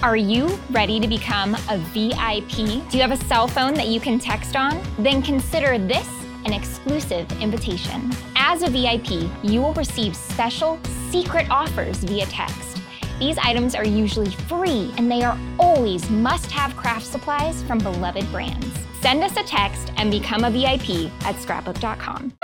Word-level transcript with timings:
Are 0.00 0.16
you 0.16 0.60
ready 0.70 1.00
to 1.00 1.08
become 1.08 1.56
a 1.68 1.76
VIP? 1.92 2.88
Do 2.88 2.96
you 2.96 3.02
have 3.02 3.10
a 3.10 3.16
cell 3.24 3.48
phone 3.48 3.74
that 3.74 3.88
you 3.88 3.98
can 3.98 4.20
text 4.20 4.54
on? 4.54 4.80
Then 4.96 5.20
consider 5.20 5.76
this 5.76 6.08
an 6.44 6.52
exclusive 6.52 7.30
invitation. 7.42 8.12
As 8.36 8.62
a 8.62 8.70
VIP, 8.70 9.28
you 9.42 9.60
will 9.60 9.74
receive 9.74 10.14
special 10.14 10.78
secret 11.10 11.50
offers 11.50 11.96
via 12.04 12.26
text. 12.26 12.80
These 13.18 13.38
items 13.38 13.74
are 13.74 13.84
usually 13.84 14.30
free 14.30 14.94
and 14.96 15.10
they 15.10 15.24
are 15.24 15.36
always 15.58 16.08
must 16.10 16.48
have 16.52 16.76
craft 16.76 17.06
supplies 17.06 17.64
from 17.64 17.78
beloved 17.78 18.30
brands. 18.30 18.68
Send 19.00 19.24
us 19.24 19.36
a 19.36 19.42
text 19.42 19.92
and 19.96 20.12
become 20.12 20.44
a 20.44 20.50
VIP 20.50 21.10
at 21.24 21.34
scrapbook.com. 21.40 22.34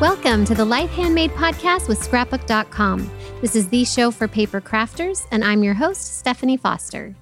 Welcome 0.00 0.44
to 0.44 0.54
the 0.54 0.64
Life 0.64 0.90
Handmade 0.90 1.32
podcast 1.32 1.88
with 1.88 2.00
scrapbook.com. 2.00 3.10
This 3.40 3.56
is 3.56 3.68
the 3.68 3.84
show 3.84 4.12
for 4.12 4.28
paper 4.28 4.60
crafters, 4.60 5.26
and 5.32 5.42
I'm 5.42 5.64
your 5.64 5.74
host, 5.74 6.20
Stephanie 6.20 6.56
Foster. 6.56 7.16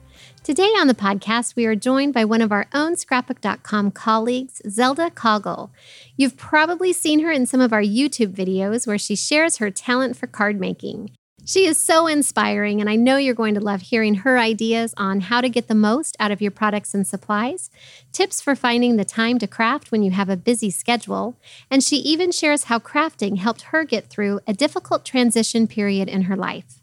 Today 0.45 0.69
on 0.78 0.86
the 0.86 0.95
podcast, 0.95 1.56
we 1.56 1.64
are 1.64 1.74
joined 1.74 2.12
by 2.12 2.27
one 2.27 2.42
of 2.42 2.52
our 2.52 2.66
own 2.74 2.95
scrapbook.com 2.97 3.92
colleagues, 3.92 4.60
Zelda 4.69 5.09
Coggle. 5.09 5.70
You've 6.19 6.36
probably 6.36 6.92
seen 6.92 7.20
her 7.20 7.30
in 7.33 7.47
some 7.47 7.62
of 7.62 7.73
our 7.73 7.80
YouTube 7.80 8.34
videos 8.34 8.86
where 8.86 8.98
she 8.98 9.16
shares 9.16 9.56
her 9.56 9.70
talent 9.70 10.19
for 10.19 10.27
card 10.27 10.61
making. 10.61 11.12
She 11.48 11.66
is 11.66 11.78
so 11.78 12.09
inspiring, 12.09 12.80
and 12.80 12.91
I 12.91 12.96
know 12.96 13.18
you're 13.18 13.32
going 13.32 13.55
to 13.55 13.60
love 13.60 13.80
hearing 13.80 14.16
her 14.16 14.36
ideas 14.36 14.92
on 14.96 15.20
how 15.20 15.41
to 15.41 15.48
get 15.48 15.69
the 15.69 15.77
most 15.77 16.16
out 16.19 16.32
of 16.32 16.42
your 16.42 16.50
products 16.50 16.92
and 16.92 17.06
supplies, 17.06 17.70
tips 18.10 18.41
for 18.41 18.56
finding 18.56 18.96
the 18.96 19.05
time 19.05 19.38
to 19.38 19.46
craft 19.46 19.92
when 19.92 20.02
you 20.02 20.10
have 20.10 20.28
a 20.28 20.36
busy 20.36 20.70
schedule, 20.70 21.38
and 21.70 21.84
she 21.84 21.98
even 21.98 22.32
shares 22.32 22.64
how 22.64 22.80
crafting 22.80 23.38
helped 23.38 23.62
her 23.62 23.84
get 23.84 24.10
through 24.10 24.41
a 24.48 24.52
difficult 24.52 25.05
transition 25.05 25.69
period 25.69 26.09
in 26.09 26.22
her 26.22 26.34
life. 26.34 26.82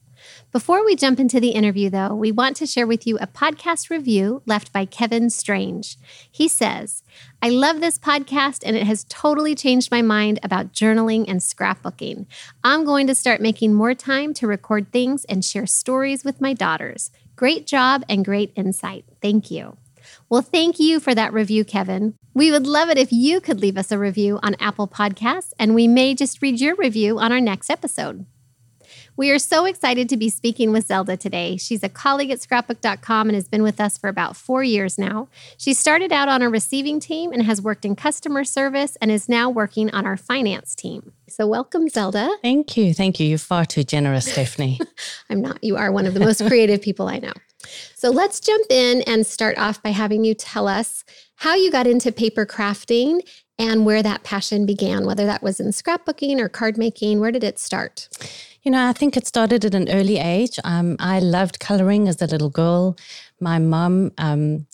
Before 0.53 0.85
we 0.85 0.95
jump 0.95 1.19
into 1.19 1.39
the 1.39 1.49
interview, 1.49 1.89
though, 1.89 2.13
we 2.13 2.31
want 2.31 2.55
to 2.57 2.67
share 2.67 2.85
with 2.85 3.07
you 3.07 3.17
a 3.17 3.25
podcast 3.25 3.89
review 3.89 4.43
left 4.45 4.71
by 4.71 4.85
Kevin 4.85 5.31
Strange. 5.31 5.97
He 6.31 6.47
says, 6.47 7.01
I 7.41 7.49
love 7.49 7.81
this 7.81 7.97
podcast 7.97 8.61
and 8.63 8.75
it 8.75 8.85
has 8.85 9.07
totally 9.09 9.55
changed 9.55 9.89
my 9.89 10.03
mind 10.03 10.37
about 10.43 10.71
journaling 10.71 11.25
and 11.27 11.39
scrapbooking. 11.39 12.27
I'm 12.63 12.85
going 12.85 13.07
to 13.07 13.15
start 13.15 13.41
making 13.41 13.73
more 13.73 13.95
time 13.95 14.31
to 14.35 14.45
record 14.45 14.91
things 14.91 15.25
and 15.25 15.43
share 15.43 15.65
stories 15.65 16.23
with 16.23 16.39
my 16.39 16.53
daughters. 16.53 17.09
Great 17.35 17.65
job 17.65 18.03
and 18.07 18.23
great 18.23 18.53
insight. 18.55 19.05
Thank 19.23 19.49
you. 19.49 19.77
Well, 20.29 20.43
thank 20.43 20.79
you 20.79 20.99
for 20.99 21.15
that 21.15 21.33
review, 21.33 21.65
Kevin. 21.65 22.13
We 22.35 22.51
would 22.51 22.67
love 22.67 22.89
it 22.89 22.99
if 22.99 23.11
you 23.11 23.41
could 23.41 23.59
leave 23.59 23.77
us 23.77 23.91
a 23.91 23.97
review 23.97 24.39
on 24.43 24.55
Apple 24.59 24.87
Podcasts, 24.87 25.53
and 25.57 25.73
we 25.73 25.87
may 25.87 26.13
just 26.13 26.43
read 26.43 26.61
your 26.61 26.75
review 26.75 27.17
on 27.17 27.31
our 27.31 27.41
next 27.41 27.71
episode. 27.71 28.27
We 29.15 29.29
are 29.29 29.37
so 29.37 29.65
excited 29.65 30.09
to 30.09 30.17
be 30.17 30.29
speaking 30.29 30.71
with 30.71 30.87
Zelda 30.87 31.15
today. 31.15 31.55
She's 31.57 31.83
a 31.83 31.89
colleague 31.89 32.31
at 32.31 32.41
scrapbook.com 32.41 33.29
and 33.29 33.35
has 33.35 33.47
been 33.47 33.61
with 33.61 33.79
us 33.79 33.95
for 33.95 34.07
about 34.07 34.35
four 34.35 34.63
years 34.63 34.97
now. 34.97 35.27
She 35.55 35.75
started 35.75 36.11
out 36.11 36.29
on 36.29 36.41
our 36.41 36.49
receiving 36.49 36.99
team 36.99 37.31
and 37.31 37.43
has 37.43 37.61
worked 37.61 37.85
in 37.85 37.95
customer 37.95 38.43
service 38.43 38.97
and 39.01 39.11
is 39.11 39.29
now 39.29 39.51
working 39.51 39.91
on 39.91 40.07
our 40.07 40.17
finance 40.17 40.73
team. 40.73 41.11
So, 41.29 41.45
welcome, 41.45 41.89
Zelda. 41.89 42.27
Thank 42.41 42.75
you. 42.75 42.93
Thank 42.95 43.19
you. 43.19 43.27
You're 43.27 43.37
far 43.37 43.65
too 43.65 43.83
generous, 43.83 44.25
Stephanie. 44.31 44.79
I'm 45.29 45.41
not. 45.41 45.63
You 45.63 45.77
are 45.77 45.91
one 45.91 46.07
of 46.07 46.15
the 46.15 46.19
most 46.19 46.45
creative 46.47 46.81
people 46.81 47.07
I 47.07 47.19
know. 47.19 47.33
So, 47.93 48.09
let's 48.09 48.39
jump 48.39 48.65
in 48.71 49.03
and 49.03 49.27
start 49.27 49.59
off 49.59 49.81
by 49.83 49.89
having 49.89 50.23
you 50.23 50.33
tell 50.33 50.67
us 50.67 51.03
how 51.35 51.53
you 51.55 51.71
got 51.71 51.85
into 51.85 52.11
paper 52.11 52.45
crafting 52.45 53.19
and 53.59 53.85
where 53.85 54.03
that 54.03 54.23
passion 54.23 54.65
began, 54.65 55.05
whether 55.05 55.25
that 55.25 55.43
was 55.43 55.59
in 55.59 55.67
scrapbooking 55.67 56.39
or 56.39 56.49
card 56.49 56.77
making. 56.77 57.19
Where 57.19 57.31
did 57.31 57.43
it 57.43 57.59
start? 57.59 58.09
You 58.63 58.71
know, 58.71 58.87
I 58.87 58.93
think 58.93 59.17
it 59.17 59.27
started 59.27 59.65
at 59.65 59.75
an 59.75 59.89
early 59.89 60.17
age. 60.17 60.59
Um, 60.63 60.95
I 60.99 61.19
loved 61.19 61.59
coloring 61.59 62.07
as 62.07 62.21
a 62.21 62.27
little 62.27 62.49
girl. 62.49 62.97
My 63.39 63.59
mum 63.59 64.11
um, 64.17 64.65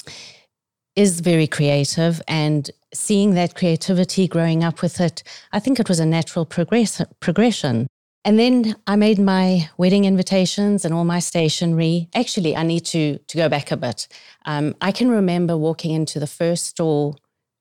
is 0.95 1.21
very 1.21 1.47
creative, 1.47 2.21
and 2.27 2.69
seeing 2.93 3.33
that 3.33 3.55
creativity, 3.55 4.27
growing 4.27 4.63
up 4.63 4.81
with 4.81 4.99
it, 4.99 5.23
I 5.51 5.59
think 5.59 5.79
it 5.79 5.89
was 5.89 5.99
a 5.99 6.05
natural 6.05 6.45
progress- 6.45 7.01
progression. 7.19 7.87
And 8.25 8.37
then 8.37 8.75
I 8.85 8.95
made 8.95 9.17
my 9.17 9.69
wedding 9.77 10.05
invitations 10.05 10.83
and 10.83 10.93
all 10.93 11.05
my 11.05 11.19
stationery. 11.19 12.09
Actually, 12.13 12.55
I 12.55 12.63
need 12.63 12.85
to 12.87 13.17
to 13.17 13.37
go 13.37 13.47
back 13.49 13.71
a 13.71 13.77
bit. 13.77 14.07
Um, 14.45 14.75
I 14.81 14.91
can 14.91 15.09
remember 15.09 15.57
walking 15.57 15.91
into 15.91 16.19
the 16.19 16.27
first 16.27 16.65
store, 16.65 17.15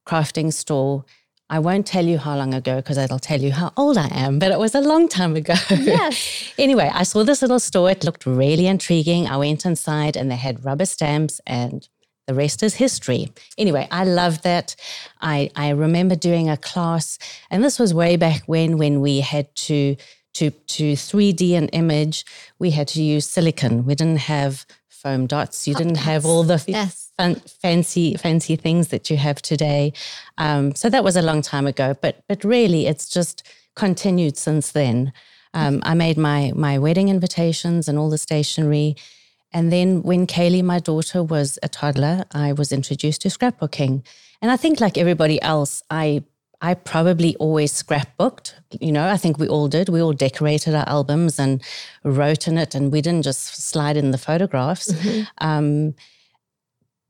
crafting 0.09 0.53
store, 0.53 1.05
I 1.51 1.59
won't 1.59 1.87
tell 1.87 2.05
you 2.05 2.19
how 2.19 2.37
long 2.37 2.53
ago 2.53 2.77
because 2.77 2.99
it'll 2.99 3.19
tell 3.19 3.41
you 3.41 3.53
how 3.53 3.73
old 3.77 3.97
I 3.97 4.09
am, 4.09 4.39
but 4.39 4.51
it 4.53 4.59
was 4.59 4.75
a 4.75 4.81
long 4.81 5.09
time 5.09 5.35
ago. 5.35 5.55
Yes. 5.71 6.53
anyway, 6.59 6.91
I 6.93 7.05
saw 7.05 7.25
this 7.25 7.41
little 7.41 7.61
store. 7.61 7.91
It 7.91 8.05
looked 8.05 8.27
really 8.27 8.67
intriguing. 8.67 9.27
I 9.27 9.39
went 9.39 9.65
inside 9.65 10.17
and 10.17 10.31
they 10.31 10.37
had 10.37 10.65
rubber 10.65 10.85
stamps 10.85 11.41
and 11.47 11.89
the 12.27 12.35
rest 12.35 12.63
is 12.63 12.75
history. 12.75 13.33
Anyway, 13.57 13.89
I 13.91 14.05
loved 14.05 14.43
that. 14.43 14.77
I, 15.23 15.51
I 15.57 15.71
remember 15.71 16.15
doing 16.15 16.51
a 16.51 16.59
class, 16.59 17.19
and 17.51 17.65
this 17.65 17.79
was 17.79 17.95
way 17.95 18.17
back 18.17 18.43
when 18.45 18.77
when 18.77 19.01
we 19.01 19.21
had 19.21 19.55
to 19.69 19.97
to 20.35 20.51
to 20.51 20.93
3D 20.93 21.57
an 21.57 21.69
image, 21.69 22.27
we 22.59 22.71
had 22.71 22.87
to 22.89 23.03
use 23.03 23.27
silicon. 23.27 23.87
We 23.87 23.95
didn't 23.95 24.19
have 24.19 24.67
foam 25.09 25.27
dots. 25.27 25.67
You 25.67 25.75
didn't 25.75 25.97
have 26.11 26.27
all 26.27 26.43
the 26.43 26.63
yes. 26.67 27.13
fun, 27.17 27.37
fancy 27.63 28.15
fancy 28.17 28.57
things 28.57 28.89
that 28.89 29.11
you 29.11 29.17
have 29.17 29.41
today. 29.41 29.93
Um, 30.37 30.75
so 30.75 30.91
that 30.91 31.05
was 31.05 31.17
a 31.17 31.23
long 31.23 31.43
time 31.43 31.67
ago. 31.67 31.95
But 32.05 32.15
but 32.29 32.45
really, 32.45 32.87
it's 32.87 33.09
just 33.09 33.43
continued 33.75 34.37
since 34.37 34.73
then. 34.73 35.13
Um, 35.55 35.81
I 35.83 35.95
made 35.95 36.19
my 36.19 36.53
my 36.55 36.79
wedding 36.79 37.09
invitations 37.09 37.89
and 37.89 37.99
all 37.99 38.11
the 38.11 38.19
stationery. 38.19 38.97
And 39.51 39.73
then 39.73 40.03
when 40.03 40.27
Kaylee, 40.27 40.63
my 40.63 40.79
daughter, 40.79 41.23
was 41.23 41.59
a 41.63 41.69
toddler, 41.69 42.27
I 42.33 42.53
was 42.53 42.71
introduced 42.71 43.23
to 43.23 43.29
scrapbooking. 43.29 44.05
And 44.43 44.51
I 44.51 44.59
think, 44.59 44.81
like 44.81 44.99
everybody 44.99 45.41
else, 45.41 45.83
I 45.91 46.25
I 46.61 46.75
probably 46.75 47.37
always 47.37 47.73
scrapbooked. 47.73 48.55
You 48.81 48.93
know, 48.93 49.09
I 49.09 49.17
think 49.17 49.39
we 49.39 49.49
all 49.49 49.69
did. 49.69 49.89
We 49.89 50.03
all 50.03 50.13
decorated 50.13 50.75
our 50.75 50.89
albums 50.89 51.39
and 51.39 51.63
wrote 52.03 52.49
in 52.49 52.59
it, 52.59 52.75
and 52.75 52.91
we 52.91 53.01
didn't 53.01 53.23
just 53.23 53.69
slide 53.69 53.97
in 53.97 54.11
the 54.11 54.19
photographs. 54.19 54.93
Mm-hmm. 54.93 55.23
Um, 55.39 55.95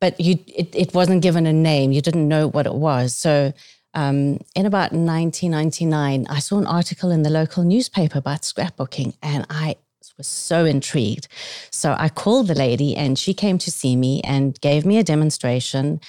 but 0.00 0.20
you, 0.20 0.38
it, 0.46 0.74
it, 0.74 0.94
wasn't 0.94 1.22
given 1.22 1.46
a 1.46 1.52
name. 1.52 1.92
You 1.92 2.00
didn't 2.00 2.28
know 2.28 2.46
what 2.46 2.66
it 2.66 2.74
was. 2.74 3.16
So, 3.16 3.52
um, 3.94 4.38
in 4.54 4.66
about 4.66 4.92
1999, 4.92 6.26
I 6.28 6.38
saw 6.38 6.58
an 6.58 6.66
article 6.66 7.10
in 7.10 7.22
the 7.22 7.30
local 7.30 7.64
newspaper 7.64 8.18
about 8.18 8.42
scrapbooking, 8.42 9.14
and 9.22 9.46
I 9.50 9.76
was 10.18 10.26
so 10.26 10.66
intrigued. 10.66 11.28
So 11.70 11.96
I 11.98 12.10
called 12.10 12.48
the 12.48 12.54
lady, 12.54 12.94
and 12.94 13.18
she 13.18 13.32
came 13.32 13.56
to 13.58 13.70
see 13.70 13.96
me 13.96 14.20
and 14.22 14.60
gave 14.60 14.84
me 14.84 14.98
a 14.98 15.04
demonstration. 15.04 16.00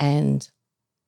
And 0.00 0.48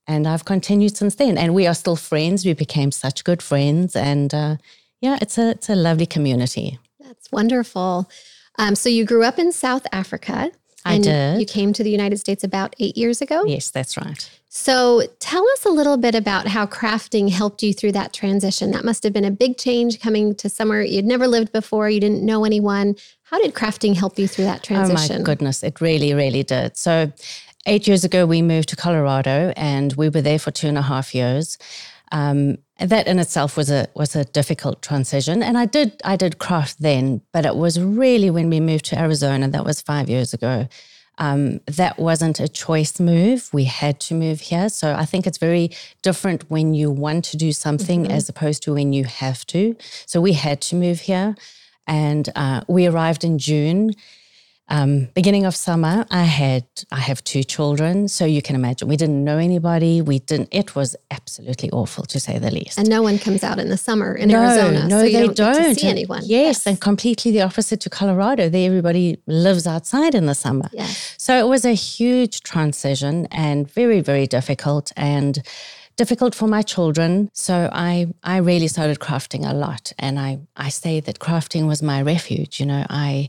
and 0.06 0.27
I've 0.27 0.44
continued 0.44 0.97
since 0.97 1.15
then. 1.15 1.38
And 1.38 1.55
we 1.55 1.66
are 1.66 1.75
still 1.75 1.97
friends. 1.97 2.44
We 2.44 2.53
became 2.55 2.93
such 2.93 3.25
good 3.25 3.43
friends, 3.43 3.97
and 3.97 4.33
uh, 4.34 4.56
yeah, 5.00 5.19
it's 5.21 5.38
a 5.38 5.50
it's 5.50 5.69
a 5.69 5.75
lovely 5.75 6.06
community. 6.06 6.78
That's 6.99 7.31
wonderful. 7.33 8.10
Um, 8.59 8.75
so 8.75 8.89
you 8.89 9.05
grew 9.05 9.25
up 9.25 9.39
in 9.39 9.53
South 9.53 9.87
Africa. 9.93 10.50
I 10.84 10.99
did. 10.99 11.39
You 11.39 11.47
came 11.47 11.72
to 11.75 11.83
the 11.83 11.91
United 11.91 12.19
States 12.19 12.43
about 12.43 12.75
eight 12.78 12.97
years 12.97 13.21
ago. 13.21 13.44
Yes, 13.44 13.71
that's 13.71 13.97
right. 13.97 14.31
So 14.49 15.03
tell 15.21 15.47
us 15.50 15.65
a 15.65 15.69
little 15.69 15.97
bit 15.97 16.15
about 16.15 16.49
how 16.49 16.66
crafting 16.66 17.31
helped 17.31 17.62
you 17.62 17.72
through 17.72 17.93
that 17.93 18.12
transition. 18.12 18.71
That 18.72 18.84
must 18.84 19.03
have 19.05 19.12
been 19.12 19.25
a 19.25 19.31
big 19.31 19.59
change 19.59 20.00
coming 20.00 20.34
to 20.37 20.49
somewhere 20.49 20.83
you'd 20.83 21.05
never 21.05 21.28
lived 21.28 21.53
before. 21.53 21.89
You 21.91 22.00
didn't 22.00 22.25
know 22.25 22.44
anyone. 22.44 22.97
How 23.22 23.41
did 23.41 23.55
crafting 23.55 23.94
help 23.94 24.19
you 24.19 24.27
through 24.27 24.47
that 24.47 24.62
transition? 24.62 25.16
Oh 25.16 25.19
my 25.19 25.25
goodness, 25.25 25.62
it 25.62 25.81
really, 25.81 26.15
really 26.15 26.43
did. 26.43 26.77
So 26.77 27.12
eight 27.66 27.87
years 27.87 28.04
ago, 28.04 28.26
we 28.26 28.43
moved 28.43 28.69
to 28.71 28.76
Colorado, 28.76 29.53
and 29.56 29.93
we 29.94 30.09
were 30.09 30.22
there 30.22 30.38
for 30.38 30.50
two 30.50 30.69
and 30.69 30.78
a 30.78 30.82
half 30.82 31.15
years. 31.15 31.59
Um, 32.12 32.59
that 32.78 33.06
in 33.06 33.19
itself 33.19 33.56
was 33.56 33.71
a 33.71 33.87
was 33.94 34.16
a 34.16 34.25
difficult 34.25 34.82
transition, 34.82 35.43
and 35.43 35.56
I 35.56 35.66
did 35.66 36.01
I 36.04 36.16
did 36.16 36.39
craft 36.39 36.80
then, 36.80 37.21
but 37.33 37.45
it 37.47 37.54
was 37.57 37.78
really 37.78 38.30
when 38.30 38.51
we 38.51 38.59
moved 38.59 38.86
to 38.86 38.98
Arizona. 38.98 39.48
That 39.48 39.65
was 39.65 39.80
five 39.80 40.09
years 40.09 40.34
ago. 40.34 40.66
Um, 41.18 41.60
that 41.66 41.98
wasn't 41.98 42.41
a 42.41 42.48
choice 42.48 42.98
move. 42.98 43.51
We 43.53 43.65
had 43.65 44.01
to 44.01 44.15
move 44.15 44.41
here. 44.41 44.71
So 44.71 44.95
I 44.95 45.04
think 45.04 45.27
it's 45.27 45.36
very 45.36 45.71
different 46.01 46.51
when 46.51 46.72
you 46.72 46.91
want 46.91 47.27
to 47.27 47.36
do 47.36 47.53
something 47.53 48.04
mm-hmm. 48.04 48.12
as 48.12 48.30
opposed 48.30 48.62
to 48.62 48.72
when 48.72 48.95
you 48.95 49.04
have 49.04 49.47
to. 49.48 49.77
So 50.07 50.22
we 50.22 50.33
had 50.33 50.62
to 50.62 50.77
move 50.77 51.01
here, 51.03 51.36
and 51.86 52.28
uh, 52.34 52.62
we 52.66 52.86
arrived 52.86 53.22
in 53.22 53.39
June. 53.39 53.91
Um, 54.71 55.09
beginning 55.15 55.47
of 55.47 55.57
summer, 55.57 56.07
I 56.11 56.22
had 56.22 56.65
I 56.93 57.01
have 57.01 57.22
two 57.25 57.43
children, 57.43 58.07
so 58.09 58.25
you 58.25 58.41
can 58.41 58.55
imagine 58.55 58.89
we 58.89 58.97
didn't 58.97 59.25
know 59.25 59.37
anybody. 59.39 60.01
We 60.01 60.21
didn't. 60.21 60.49
It 60.53 60.75
was 60.77 60.97
absolutely 61.11 61.71
awful 61.71 62.05
to 62.05 62.21
say 62.21 62.39
the 62.39 62.53
least. 62.53 62.78
And 62.78 62.89
no 62.89 63.03
one 63.03 63.19
comes 63.19 63.43
out 63.43 63.59
in 63.59 63.69
the 63.69 63.77
summer 63.77 64.15
in 64.15 64.28
no, 64.28 64.41
Arizona, 64.41 64.87
no, 64.87 64.99
so 64.99 65.03
they 65.03 65.13
don't, 65.13 65.37
don't. 65.37 65.75
see 65.75 65.89
anyone. 65.89 66.22
Yes, 66.22 66.31
yes, 66.31 66.67
and 66.67 66.81
completely 66.81 67.33
the 67.33 67.43
opposite 67.43 67.81
to 67.81 67.91
Colorado. 67.91 68.49
There, 68.49 68.67
everybody 68.67 69.19
lives 69.27 69.67
outside 69.67 70.15
in 70.15 70.27
the 70.27 70.34
summer. 70.34 70.71
Yes. 70.72 71.17
So 71.19 71.37
it 71.37 71.49
was 71.49 71.65
a 71.65 71.75
huge 71.75 72.43
transition 72.43 73.27
and 73.33 73.69
very 73.71 74.01
very 74.01 74.27
difficult 74.27 74.93
and 74.97 75.43
difficult 75.97 76.34
for 76.34 76.47
my 76.47 76.63
children. 76.63 77.28
So 77.34 77.69
I, 77.72 78.07
I 78.22 78.39
really 78.39 78.69
started 78.69 79.01
crafting 79.01 79.45
a 79.47 79.53
lot. 79.53 79.93
And 79.99 80.19
I, 80.19 80.39
I 80.57 80.71
say 80.71 81.01
that 81.01 81.19
crafting 81.19 81.67
was 81.67 81.83
my 81.83 82.01
refuge. 82.01 82.59
You 82.59 82.67
know, 82.67 82.87
I, 82.89 83.28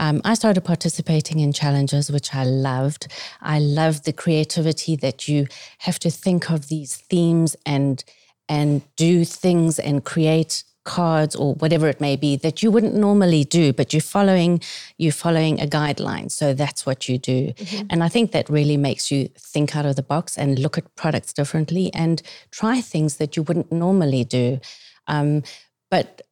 um, 0.00 0.22
I 0.24 0.32
started 0.32 0.62
participating 0.62 1.40
in 1.40 1.52
challenges, 1.52 2.10
which 2.10 2.34
I 2.34 2.44
loved. 2.44 3.06
I 3.42 3.58
loved 3.58 4.06
the 4.06 4.14
creativity 4.14 4.96
that 4.96 5.28
you 5.28 5.46
have 5.80 5.98
to 5.98 6.10
think 6.10 6.50
of 6.50 6.68
these 6.68 6.96
themes 6.96 7.54
and 7.66 8.02
and 8.48 8.82
do 8.96 9.24
things 9.24 9.78
and 9.78 10.04
create 10.04 10.64
cards 10.84 11.36
or 11.36 11.54
whatever 11.56 11.86
it 11.88 12.00
may 12.00 12.16
be 12.16 12.34
that 12.36 12.62
you 12.62 12.70
wouldn't 12.70 12.94
normally 12.94 13.44
do 13.44 13.70
but 13.70 13.92
you're 13.92 14.00
following 14.00 14.58
you're 14.96 15.12
following 15.12 15.60
a 15.60 15.66
guideline 15.66 16.30
so 16.30 16.54
that's 16.54 16.86
what 16.86 17.06
you 17.06 17.18
do 17.18 17.52
mm-hmm. 17.52 17.86
and 17.90 18.02
i 18.02 18.08
think 18.08 18.32
that 18.32 18.48
really 18.48 18.78
makes 18.78 19.10
you 19.10 19.28
think 19.36 19.76
out 19.76 19.84
of 19.84 19.94
the 19.94 20.02
box 20.02 20.38
and 20.38 20.58
look 20.58 20.78
at 20.78 20.94
products 20.96 21.34
differently 21.34 21.92
and 21.92 22.22
try 22.50 22.80
things 22.80 23.18
that 23.18 23.36
you 23.36 23.42
wouldn't 23.42 23.70
normally 23.70 24.24
do 24.24 24.58
um, 25.06 25.42
but 25.90 26.22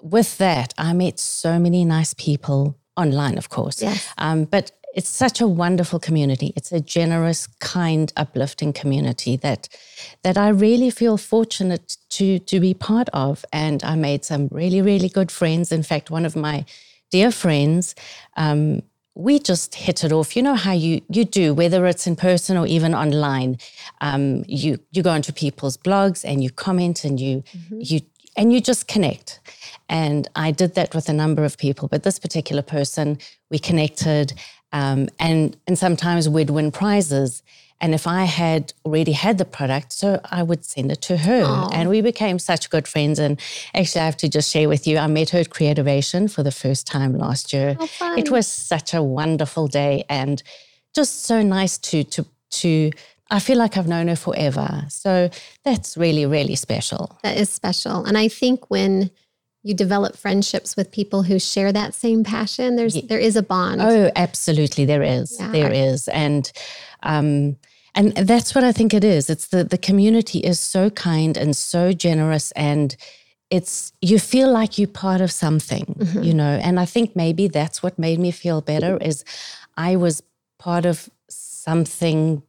with 0.00 0.38
that 0.38 0.72
i 0.78 0.94
met 0.94 1.18
so 1.18 1.58
many 1.58 1.84
nice 1.84 2.14
people 2.14 2.78
online 2.98 3.38
of 3.38 3.48
course 3.48 3.82
yes. 3.82 4.08
Um, 4.18 4.44
but 4.44 4.72
it's 4.94 5.08
such 5.08 5.40
a 5.40 5.46
wonderful 5.46 6.00
community. 6.00 6.52
It's 6.56 6.72
a 6.72 6.80
generous, 6.80 7.46
kind, 7.60 8.12
uplifting 8.16 8.72
community 8.72 9.36
that 9.36 9.68
that 10.22 10.36
I 10.36 10.48
really 10.48 10.90
feel 10.90 11.16
fortunate 11.16 11.96
to 12.10 12.38
to 12.40 12.60
be 12.60 12.74
part 12.74 13.08
of. 13.12 13.44
And 13.52 13.84
I 13.84 13.94
made 13.94 14.24
some 14.24 14.48
really, 14.50 14.82
really 14.82 15.08
good 15.08 15.30
friends. 15.30 15.72
In 15.72 15.82
fact, 15.82 16.10
one 16.10 16.24
of 16.24 16.34
my 16.34 16.64
dear 17.10 17.30
friends, 17.30 17.94
um, 18.36 18.82
we 19.14 19.38
just 19.38 19.74
hit 19.74 20.04
it 20.04 20.12
off. 20.12 20.36
You 20.36 20.42
know 20.42 20.56
how 20.56 20.72
you 20.72 21.02
you 21.08 21.24
do, 21.24 21.54
whether 21.54 21.86
it's 21.86 22.06
in 22.06 22.16
person 22.16 22.56
or 22.56 22.66
even 22.66 22.94
online. 22.94 23.58
Um, 24.00 24.44
you 24.48 24.78
you 24.90 25.02
go 25.02 25.14
into 25.14 25.32
people's 25.32 25.76
blogs 25.76 26.24
and 26.24 26.42
you 26.42 26.50
comment 26.50 27.04
and 27.04 27.20
you 27.20 27.42
mm-hmm. 27.42 27.78
you 27.80 28.00
and 28.36 28.52
you 28.52 28.60
just 28.60 28.86
connect. 28.88 29.40
And 29.88 30.28
I 30.36 30.50
did 30.50 30.74
that 30.74 30.94
with 30.94 31.08
a 31.08 31.12
number 31.12 31.44
of 31.44 31.56
people, 31.56 31.88
but 31.88 32.02
this 32.02 32.18
particular 32.18 32.62
person, 32.62 33.18
we 33.50 33.58
connected. 33.58 34.34
Um, 34.72 35.08
and 35.18 35.56
and 35.66 35.78
sometimes 35.78 36.28
we'd 36.28 36.50
win 36.50 36.70
prizes. 36.70 37.42
And 37.80 37.94
if 37.94 38.06
I 38.06 38.24
had 38.24 38.72
already 38.84 39.12
had 39.12 39.38
the 39.38 39.44
product, 39.44 39.92
so 39.92 40.20
I 40.24 40.42
would 40.42 40.64
send 40.64 40.90
it 40.90 41.00
to 41.02 41.16
her. 41.16 41.44
Aww. 41.44 41.70
And 41.72 41.88
we 41.88 42.00
became 42.00 42.38
such 42.40 42.70
good 42.70 42.88
friends. 42.88 43.18
And 43.20 43.40
actually, 43.72 44.00
I 44.00 44.04
have 44.04 44.16
to 44.18 44.28
just 44.28 44.50
share 44.50 44.68
with 44.68 44.86
you, 44.86 44.98
I 44.98 45.06
met 45.06 45.30
her 45.30 45.38
at 45.38 45.50
Creativation 45.50 46.26
for 46.28 46.42
the 46.42 46.50
first 46.50 46.86
time 46.86 47.16
last 47.16 47.52
year. 47.52 47.76
It 48.16 48.30
was 48.30 48.48
such 48.48 48.94
a 48.94 49.02
wonderful 49.02 49.68
day 49.68 50.04
and 50.08 50.42
just 50.94 51.24
so 51.24 51.42
nice 51.42 51.78
to 51.78 52.02
to 52.04 52.26
to 52.50 52.90
I 53.30 53.40
feel 53.40 53.58
like 53.58 53.76
I've 53.76 53.88
known 53.88 54.08
her 54.08 54.16
forever. 54.16 54.84
So 54.88 55.30
that's 55.64 55.96
really, 55.96 56.24
really 56.24 56.56
special. 56.56 57.18
That 57.22 57.36
is 57.36 57.50
special. 57.50 58.04
And 58.04 58.16
I 58.16 58.28
think 58.28 58.70
when 58.70 59.10
you 59.68 59.74
develop 59.74 60.16
friendships 60.16 60.76
with 60.76 60.90
people 60.90 61.22
who 61.22 61.38
share 61.38 61.70
that 61.72 61.94
same 61.94 62.24
passion 62.24 62.76
there's 62.76 62.96
yeah. 62.96 63.02
there 63.06 63.18
is 63.18 63.36
a 63.36 63.42
bond 63.42 63.82
oh 63.82 64.10
absolutely 64.16 64.86
there 64.86 65.02
is 65.02 65.36
yeah. 65.38 65.50
there 65.50 65.70
is 65.70 66.08
and 66.08 66.50
um 67.02 67.54
and 67.94 68.16
that's 68.16 68.54
what 68.54 68.64
i 68.64 68.72
think 68.72 68.94
it 68.94 69.04
is 69.04 69.28
it's 69.28 69.48
the 69.48 69.62
the 69.62 69.76
community 69.76 70.38
is 70.38 70.58
so 70.58 70.88
kind 70.88 71.36
and 71.36 71.54
so 71.54 71.92
generous 71.92 72.50
and 72.52 72.96
it's 73.50 73.92
you 74.00 74.18
feel 74.18 74.50
like 74.50 74.78
you're 74.78 74.88
part 74.88 75.20
of 75.20 75.30
something 75.30 75.84
mm-hmm. 75.98 76.22
you 76.22 76.32
know 76.32 76.58
and 76.62 76.80
i 76.80 76.86
think 76.86 77.14
maybe 77.14 77.46
that's 77.46 77.82
what 77.82 77.98
made 77.98 78.18
me 78.18 78.30
feel 78.30 78.62
better 78.62 78.96
is 79.02 79.22
i 79.76 79.94
was 79.96 80.22
part 80.58 80.86
of 80.86 81.10
something 81.28 82.42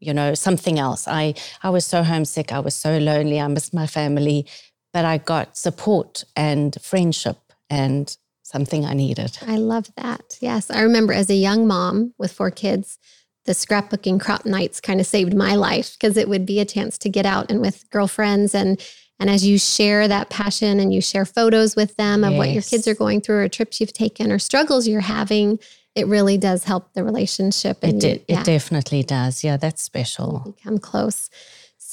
you 0.00 0.14
know 0.14 0.32
something 0.32 0.78
else 0.78 1.06
i 1.08 1.34
i 1.62 1.68
was 1.68 1.84
so 1.84 2.02
homesick 2.02 2.52
i 2.52 2.58
was 2.58 2.74
so 2.74 2.96
lonely 2.96 3.38
i 3.38 3.46
missed 3.48 3.74
my 3.74 3.86
family 3.86 4.46
but 4.94 5.04
I 5.04 5.18
got 5.18 5.56
support 5.56 6.24
and 6.36 6.74
friendship 6.80 7.36
and 7.68 8.16
something 8.42 8.86
I 8.86 8.94
needed. 8.94 9.36
I 9.44 9.56
love 9.56 9.90
that. 9.96 10.38
Yes. 10.40 10.70
I 10.70 10.82
remember 10.82 11.12
as 11.12 11.28
a 11.28 11.34
young 11.34 11.66
mom 11.66 12.14
with 12.16 12.30
four 12.30 12.52
kids, 12.52 12.98
the 13.44 13.52
scrapbooking 13.52 14.20
crop 14.20 14.46
nights 14.46 14.80
kind 14.80 15.00
of 15.00 15.06
saved 15.06 15.34
my 15.34 15.56
life 15.56 15.96
because 15.98 16.16
it 16.16 16.28
would 16.28 16.46
be 16.46 16.60
a 16.60 16.64
chance 16.64 16.96
to 16.98 17.08
get 17.08 17.26
out 17.26 17.50
and 17.50 17.60
with 17.60 17.90
girlfriends 17.90 18.54
and 18.54 18.80
and 19.20 19.30
as 19.30 19.46
you 19.46 19.58
share 19.58 20.08
that 20.08 20.28
passion 20.28 20.80
and 20.80 20.92
you 20.92 21.00
share 21.00 21.24
photos 21.24 21.76
with 21.76 21.94
them 21.96 22.24
of 22.24 22.32
yes. 22.32 22.38
what 22.38 22.50
your 22.50 22.62
kids 22.62 22.88
are 22.88 22.96
going 22.96 23.20
through 23.20 23.38
or 23.44 23.48
trips 23.48 23.80
you've 23.80 23.92
taken 23.92 24.32
or 24.32 24.40
struggles 24.40 24.88
you're 24.88 25.00
having, 25.00 25.60
it 25.94 26.08
really 26.08 26.36
does 26.36 26.64
help 26.64 26.92
the 26.94 27.04
relationship. 27.04 27.78
And 27.82 28.02
it, 28.02 28.18
you, 28.18 28.24
yeah. 28.28 28.40
it 28.40 28.44
definitely 28.44 29.04
does. 29.04 29.44
Yeah, 29.44 29.56
that's 29.56 29.82
special. 29.82 30.42
You 30.46 30.52
become 30.52 30.78
close. 30.78 31.30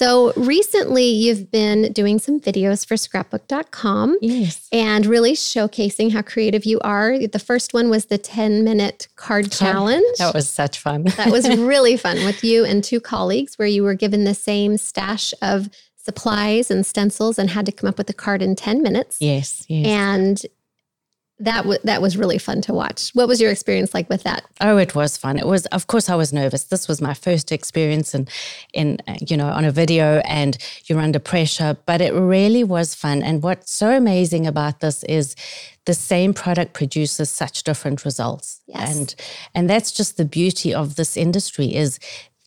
So 0.01 0.33
recently, 0.35 1.03
you've 1.03 1.51
been 1.51 1.93
doing 1.93 2.17
some 2.17 2.39
videos 2.39 2.83
for 2.83 2.97
scrapbook.com. 2.97 4.17
Yes. 4.19 4.67
And 4.71 5.05
really 5.05 5.33
showcasing 5.33 6.11
how 6.11 6.23
creative 6.23 6.65
you 6.65 6.79
are. 6.79 7.19
The 7.19 7.37
first 7.37 7.71
one 7.71 7.91
was 7.91 8.05
the 8.05 8.17
10 8.17 8.63
minute 8.63 9.09
card 9.15 9.51
challenge. 9.51 10.17
That 10.17 10.33
was 10.33 10.49
such 10.49 10.79
fun. 10.79 11.03
that 11.03 11.29
was 11.29 11.47
really 11.59 11.97
fun 11.97 12.25
with 12.25 12.43
you 12.43 12.65
and 12.65 12.83
two 12.83 12.99
colleagues, 12.99 13.59
where 13.59 13.67
you 13.67 13.83
were 13.83 13.93
given 13.93 14.23
the 14.23 14.33
same 14.33 14.77
stash 14.77 15.35
of 15.39 15.69
supplies 15.95 16.71
and 16.71 16.83
stencils 16.83 17.37
and 17.37 17.51
had 17.51 17.67
to 17.67 17.71
come 17.71 17.87
up 17.87 17.99
with 17.99 18.09
a 18.09 18.13
card 18.13 18.41
in 18.41 18.55
10 18.55 18.81
minutes. 18.81 19.17
Yes. 19.19 19.65
yes. 19.67 19.85
And 19.85 20.41
that 21.41 21.61
w- 21.63 21.79
that 21.83 22.01
was 22.01 22.15
really 22.15 22.37
fun 22.37 22.61
to 22.61 22.73
watch. 22.73 23.11
What 23.13 23.27
was 23.27 23.41
your 23.41 23.51
experience 23.51 23.93
like 23.93 24.09
with 24.09 24.23
that? 24.23 24.43
Oh, 24.61 24.77
it 24.77 24.95
was 24.95 25.17
fun. 25.17 25.37
It 25.37 25.47
was, 25.47 25.65
of 25.67 25.87
course, 25.87 26.09
I 26.09 26.15
was 26.15 26.31
nervous. 26.31 26.65
This 26.65 26.87
was 26.87 27.01
my 27.01 27.13
first 27.13 27.51
experience 27.51 28.15
in, 28.15 28.27
in 28.73 28.99
uh, 29.07 29.15
you 29.27 29.35
know, 29.35 29.47
on 29.47 29.65
a 29.65 29.71
video, 29.71 30.21
and 30.25 30.57
you're 30.85 30.99
under 30.99 31.19
pressure. 31.19 31.77
But 31.85 32.01
it 32.01 32.13
really 32.13 32.63
was 32.63 32.95
fun. 32.95 33.23
And 33.23 33.43
what's 33.43 33.73
so 33.73 33.91
amazing 33.91 34.47
about 34.47 34.79
this 34.79 35.03
is 35.03 35.35
the 35.85 35.93
same 35.93 36.33
product 36.33 36.73
produces 36.73 37.31
such 37.31 37.63
different 37.63 38.05
results. 38.05 38.61
Yes. 38.67 38.95
And 38.95 39.15
and 39.55 39.69
that's 39.69 39.91
just 39.91 40.17
the 40.17 40.25
beauty 40.25 40.73
of 40.73 40.95
this 40.95 41.17
industry 41.17 41.73
is 41.75 41.99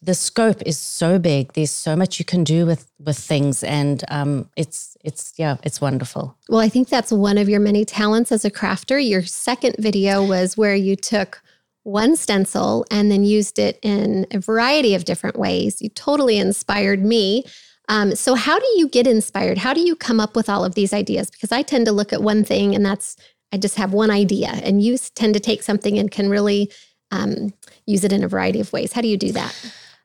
the 0.04 0.14
scope 0.14 0.60
is 0.66 0.78
so 0.78 1.18
big. 1.18 1.52
There's 1.54 1.70
so 1.70 1.96
much 1.96 2.18
you 2.18 2.24
can 2.24 2.44
do 2.44 2.66
with 2.66 2.90
with 2.98 3.18
things, 3.18 3.64
and 3.64 4.04
um, 4.08 4.50
it's 4.56 4.96
it's 5.02 5.32
yeah, 5.36 5.56
it's 5.62 5.80
wonderful. 5.80 6.36
Well, 6.48 6.60
I 6.60 6.68
think 6.68 6.88
that's 6.88 7.10
one 7.10 7.38
of 7.38 7.48
your 7.48 7.60
many 7.60 7.84
talents 7.84 8.30
as 8.30 8.44
a 8.44 8.50
crafter. 8.50 8.98
Your 8.98 9.22
second 9.22 9.76
video 9.78 10.24
was 10.24 10.56
where 10.56 10.74
you 10.74 10.96
took 10.96 11.42
one 11.84 12.16
stencil 12.16 12.84
and 12.90 13.10
then 13.10 13.24
used 13.24 13.58
it 13.58 13.78
in 13.82 14.26
a 14.30 14.38
variety 14.38 14.94
of 14.94 15.04
different 15.04 15.38
ways. 15.38 15.80
You 15.80 15.88
totally 15.90 16.38
inspired 16.38 17.04
me. 17.04 17.44
Um, 17.88 18.14
so, 18.14 18.34
how 18.34 18.58
do 18.58 18.66
you 18.76 18.88
get 18.88 19.06
inspired? 19.06 19.58
How 19.58 19.72
do 19.72 19.80
you 19.80 19.96
come 19.96 20.20
up 20.20 20.36
with 20.36 20.48
all 20.48 20.64
of 20.64 20.74
these 20.74 20.92
ideas? 20.92 21.30
Because 21.30 21.52
I 21.52 21.62
tend 21.62 21.86
to 21.86 21.92
look 21.92 22.12
at 22.12 22.22
one 22.22 22.44
thing 22.44 22.74
and 22.74 22.84
that's 22.84 23.16
I 23.52 23.56
just 23.56 23.76
have 23.76 23.92
one 23.92 24.11
idea, 24.11 24.49
and 24.49 24.82
you 24.82 24.99
tend 25.14 25.34
to 25.34 25.40
take 25.40 25.62
something 25.62 25.96
and 25.96 26.11
can 26.11 26.28
really 26.28 26.73
um, 27.12 27.54
use 27.87 28.02
it 28.02 28.12
in 28.12 28.25
a 28.25 28.28
variety 28.28 28.58
of 28.58 28.73
ways. 28.73 28.92
How 28.92 29.00
do 29.00 29.06
you 29.06 29.16
do 29.16 29.30
that? 29.32 29.54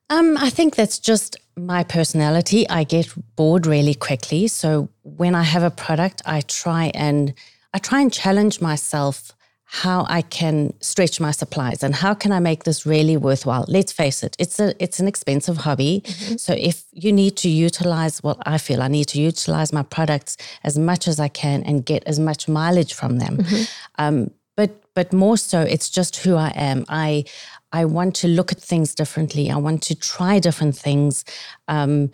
Um, 0.10 0.38
I 0.38 0.50
think 0.50 0.76
that's 0.76 1.00
just 1.00 1.38
my 1.56 1.84
personality. 1.84 2.68
I 2.70 2.84
get 2.84 3.14
bored 3.36 3.66
really 3.66 3.94
quickly. 3.94 4.48
So 4.48 4.90
when 5.04 5.36
I 5.36 5.44
have 5.44 5.64
a 5.64 5.70
product, 5.72 6.22
I 6.26 6.42
try 6.42 6.92
and 6.96 7.34
I 7.74 7.78
try 7.78 8.02
and 8.02 8.12
challenge 8.12 8.62
myself 8.62 9.32
how 9.72 10.08
I 10.10 10.24
can 10.24 10.74
stretch 10.82 11.20
my 11.20 11.30
supplies 11.30 11.84
and 11.84 11.94
how 11.94 12.16
can 12.16 12.32
I 12.32 12.40
make 12.40 12.64
this 12.64 12.88
really 12.88 13.16
worthwhile. 13.18 13.66
Let's 13.68 13.92
face 13.92 14.24
it, 14.24 14.36
it's 14.40 14.60
a 14.60 14.74
it's 14.84 15.00
an 15.00 15.08
expensive 15.08 15.58
hobby. 15.58 16.02
Mm-hmm. 16.04 16.38
So 16.38 16.56
if 16.58 16.86
you 16.92 17.14
need 17.14 17.38
to 17.38 17.50
utilize 17.50 18.24
what 18.24 18.40
I 18.48 18.58
feel 18.58 18.82
I 18.82 18.88
need 18.88 19.10
to 19.10 19.22
utilize 19.22 19.72
my 19.72 19.84
products 19.84 20.38
as 20.64 20.80
much 20.80 21.08
as 21.08 21.20
I 21.20 21.28
can 21.28 21.62
and 21.64 21.86
get 21.86 22.04
as 22.08 22.20
much 22.20 22.48
mileage 22.48 22.96
from 22.96 23.20
them. 23.20 23.38
Mm-hmm. 23.38 23.64
Um, 24.04 24.32
but 24.58 24.72
but 24.96 25.14
more 25.14 25.38
so 25.38 25.62
it's 25.62 25.90
just 25.90 26.16
who 26.18 26.36
I 26.36 26.50
am. 26.56 26.86
I 26.90 27.26
I 27.72 27.86
want 27.86 28.16
to 28.18 28.28
look 28.28 28.52
at 28.52 28.60
things 28.60 28.96
differently. 28.96 29.52
I 29.52 29.58
want 29.58 29.84
to 29.84 29.96
try 29.96 30.40
different 30.40 30.76
things. 30.76 31.24
Um, 31.68 32.12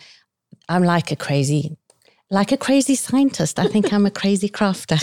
I'm 0.68 0.84
like 0.84 1.10
a 1.10 1.16
crazy, 1.16 1.76
like 2.30 2.52
a 2.52 2.56
crazy 2.56 2.94
scientist. 2.94 3.58
I 3.58 3.68
think 3.68 3.92
I'm 3.92 4.06
a 4.06 4.10
crazy 4.10 4.48
crafter. 4.48 5.00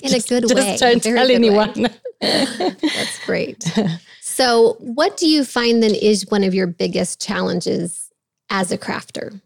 In 0.02 0.08
just, 0.10 0.30
a 0.30 0.40
good 0.40 0.54
way. 0.54 0.76
Just 0.76 0.80
don't 0.80 1.02
tell 1.02 1.30
anyone. 1.30 1.88
That's 2.20 3.24
great. 3.26 3.64
So, 4.20 4.76
what 4.80 5.16
do 5.16 5.26
you 5.26 5.44
find 5.44 5.82
then 5.82 5.94
is 5.94 6.30
one 6.30 6.44
of 6.44 6.54
your 6.54 6.66
biggest 6.66 7.20
challenges 7.20 8.10
as 8.50 8.70
a 8.70 8.78
crafter? 8.78 9.40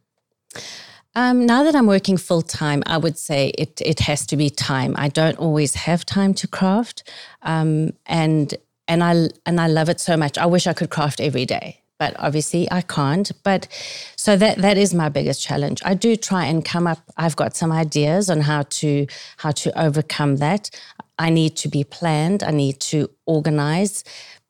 Um, 1.15 1.45
now 1.45 1.65
that 1.65 1.75
I'm 1.75 1.87
working 1.87 2.17
full 2.17 2.43
time, 2.43 2.83
I 2.87 2.97
would 2.97 3.19
say 3.19 3.49
it 3.59 3.81
it 3.85 4.01
has 4.01 4.25
to 4.27 4.37
be 4.37 4.49
time. 4.51 4.95
I 4.97 5.09
don't 5.09 5.39
always 5.39 5.75
have 5.75 6.07
time 6.07 6.35
to 6.35 6.47
craft, 6.47 7.09
um, 7.43 7.93
and 8.07 8.55
and 8.91 9.05
I 9.05 9.29
and 9.47 9.61
I 9.61 9.69
love 9.69 9.89
it 9.89 10.01
so 10.01 10.17
much. 10.17 10.37
I 10.37 10.47
wish 10.47 10.67
I 10.67 10.73
could 10.73 10.91
craft 10.91 11.21
every 11.21 11.47
day, 11.47 11.81
but 11.99 12.15
obviously 12.19 12.69
I 12.73 12.83
can't. 12.83 13.31
But 13.45 13.69
so 14.17 14.37
that 14.37 14.59
that 14.59 14.77
is 14.77 14.93
my 14.93 15.09
biggest 15.09 15.41
challenge. 15.41 15.81
I 15.85 15.95
do 15.95 16.17
try 16.17 16.45
and 16.47 16.65
come 16.65 16.89
up. 16.89 16.99
I've 17.17 17.37
got 17.37 17.57
some 17.57 17.71
ideas 17.71 18.29
on 18.29 18.41
how 18.41 18.63
to 18.81 19.07
how 19.39 19.53
to 19.53 19.69
overcome 19.81 20.37
that. 20.39 20.71
I 21.19 21.31
need 21.31 21.57
to 21.59 21.69
be 21.69 21.85
planned. 21.85 22.43
I 22.43 22.51
need 22.51 22.81
to 22.91 23.09
organize. 23.27 24.03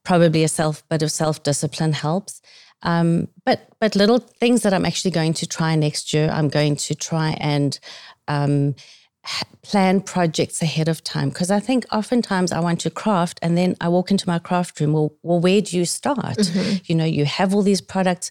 Probably 0.04 0.42
a 0.42 0.48
self 0.48 0.88
bit 0.88 1.02
of 1.02 1.12
self 1.12 1.42
discipline 1.42 1.92
helps. 1.92 2.40
Um, 2.82 3.28
but 3.44 3.68
but 3.78 3.94
little 3.94 4.20
things 4.20 4.62
that 4.62 4.72
I'm 4.72 4.86
actually 4.86 5.10
going 5.10 5.34
to 5.34 5.46
try 5.46 5.76
next 5.76 6.14
year. 6.14 6.30
I'm 6.32 6.48
going 6.48 6.76
to 6.76 6.94
try 6.94 7.36
and 7.38 7.78
um, 8.26 8.74
plan 9.62 10.00
projects 10.00 10.62
ahead 10.62 10.88
of 10.88 11.04
time 11.04 11.28
because 11.28 11.50
I 11.50 11.60
think 11.60 11.84
oftentimes 11.92 12.52
I 12.52 12.60
want 12.60 12.80
to 12.80 12.90
craft 12.90 13.38
and 13.42 13.56
then 13.56 13.76
I 13.80 13.88
walk 13.88 14.10
into 14.10 14.26
my 14.26 14.38
craft 14.38 14.80
room. 14.80 14.92
Well, 14.92 15.12
well 15.22 15.40
where 15.40 15.60
do 15.60 15.76
you 15.76 15.84
start? 15.84 16.38
Mm-hmm. 16.38 16.76
You 16.86 16.94
know, 16.94 17.04
you 17.04 17.24
have 17.24 17.54
all 17.54 17.62
these 17.62 17.80
products. 17.80 18.30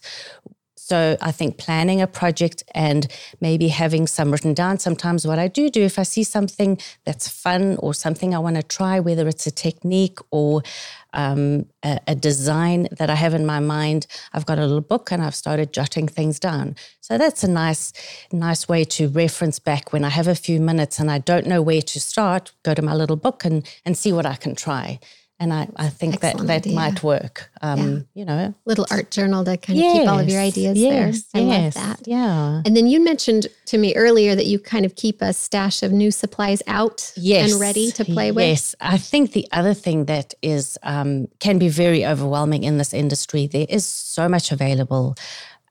So 0.76 1.16
I 1.20 1.30
think 1.30 1.56
planning 1.56 2.02
a 2.02 2.08
project 2.08 2.64
and 2.74 3.06
maybe 3.40 3.68
having 3.68 4.08
some 4.08 4.32
written 4.32 4.54
down. 4.54 4.80
Sometimes 4.80 5.24
what 5.24 5.38
I 5.38 5.46
do 5.46 5.70
do, 5.70 5.82
if 5.82 6.00
I 6.00 6.02
see 6.02 6.24
something 6.24 6.78
that's 7.04 7.28
fun 7.28 7.76
or 7.76 7.94
something 7.94 8.34
I 8.34 8.40
want 8.40 8.56
to 8.56 8.62
try, 8.64 8.98
whether 8.98 9.28
it's 9.28 9.46
a 9.46 9.52
technique 9.52 10.18
or 10.32 10.62
um, 11.12 11.66
a, 11.84 12.00
a, 12.06 12.14
design 12.14 12.88
that 12.98 13.10
I 13.10 13.14
have 13.14 13.34
in 13.34 13.44
my 13.44 13.60
mind, 13.60 14.06
I've 14.32 14.46
got 14.46 14.58
a 14.58 14.62
little 14.62 14.80
book 14.80 15.10
and 15.10 15.22
I've 15.22 15.34
started 15.34 15.72
jotting 15.72 16.06
things 16.06 16.38
down. 16.38 16.76
So 17.00 17.18
that's 17.18 17.42
a 17.42 17.48
nice, 17.48 17.92
nice 18.32 18.68
way 18.68 18.84
to 18.84 19.08
reference 19.08 19.58
back 19.58 19.92
when 19.92 20.04
I 20.04 20.10
have 20.10 20.28
a 20.28 20.34
few 20.34 20.60
minutes 20.60 20.98
and 20.98 21.10
I 21.10 21.18
don't 21.18 21.46
know 21.46 21.62
where 21.62 21.82
to 21.82 22.00
start. 22.00 22.52
Go 22.62 22.74
to 22.74 22.82
my 22.82 22.94
little 22.94 23.16
book 23.16 23.44
and 23.44 23.66
and 23.84 23.96
see 23.96 24.12
what 24.12 24.26
I 24.26 24.36
can 24.36 24.54
try 24.54 25.00
and 25.40 25.54
I, 25.54 25.68
I 25.76 25.88
think 25.88 26.14
Excellent 26.14 26.38
that 26.38 26.46
that 26.46 26.66
idea. 26.66 26.74
might 26.74 27.02
work. 27.02 27.50
Um, 27.62 27.78
yeah. 27.78 28.00
You 28.14 28.24
know, 28.26 28.54
little 28.66 28.86
art 28.90 29.10
journal 29.10 29.42
to 29.44 29.56
kind 29.56 29.78
yes, 29.78 29.96
of 29.96 30.00
keep 30.00 30.10
all 30.10 30.18
of 30.18 30.28
your 30.28 30.40
ideas 30.40 30.78
yes, 30.78 31.24
there. 31.32 31.42
I 31.42 31.46
yes, 31.46 31.76
love 31.76 31.86
that. 31.86 32.06
Yeah. 32.06 32.62
And 32.66 32.76
then 32.76 32.86
you 32.86 33.02
mentioned 33.02 33.46
to 33.66 33.78
me 33.78 33.96
earlier 33.96 34.34
that 34.34 34.44
you 34.44 34.58
kind 34.58 34.84
of 34.84 34.94
keep 34.96 35.22
a 35.22 35.32
stash 35.32 35.82
of 35.82 35.92
new 35.92 36.10
supplies 36.10 36.62
out 36.66 37.10
yes, 37.16 37.52
and 37.52 37.60
ready 37.60 37.90
to 37.92 38.04
play 38.04 38.30
with. 38.32 38.44
Yes, 38.44 38.74
I 38.82 38.98
think 38.98 39.32
the 39.32 39.48
other 39.50 39.72
thing 39.72 40.04
that 40.04 40.34
is 40.42 40.78
um, 40.82 41.26
can 41.38 41.58
be 41.58 41.70
very 41.70 42.04
overwhelming 42.04 42.62
in 42.62 42.76
this 42.76 42.92
industry. 42.92 43.46
There 43.46 43.66
is 43.68 43.86
so 43.86 44.28
much 44.28 44.52
available. 44.52 45.16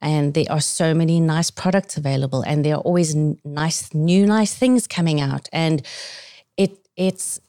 And 0.01 0.33
there 0.33 0.45
are 0.49 0.61
so 0.61 0.93
many 0.93 1.19
nice 1.19 1.51
products 1.51 1.97
available, 1.97 2.41
and 2.41 2.63
there 2.63 2.75
are 2.75 2.81
always 2.81 3.13
nice, 3.43 3.93
new, 3.93 4.25
nice 4.25 4.55
things 4.55 4.87
coming 4.87 5.19
out. 5.19 5.49
And 5.51 5.85
it, 6.55 6.87
it's, 6.95 7.41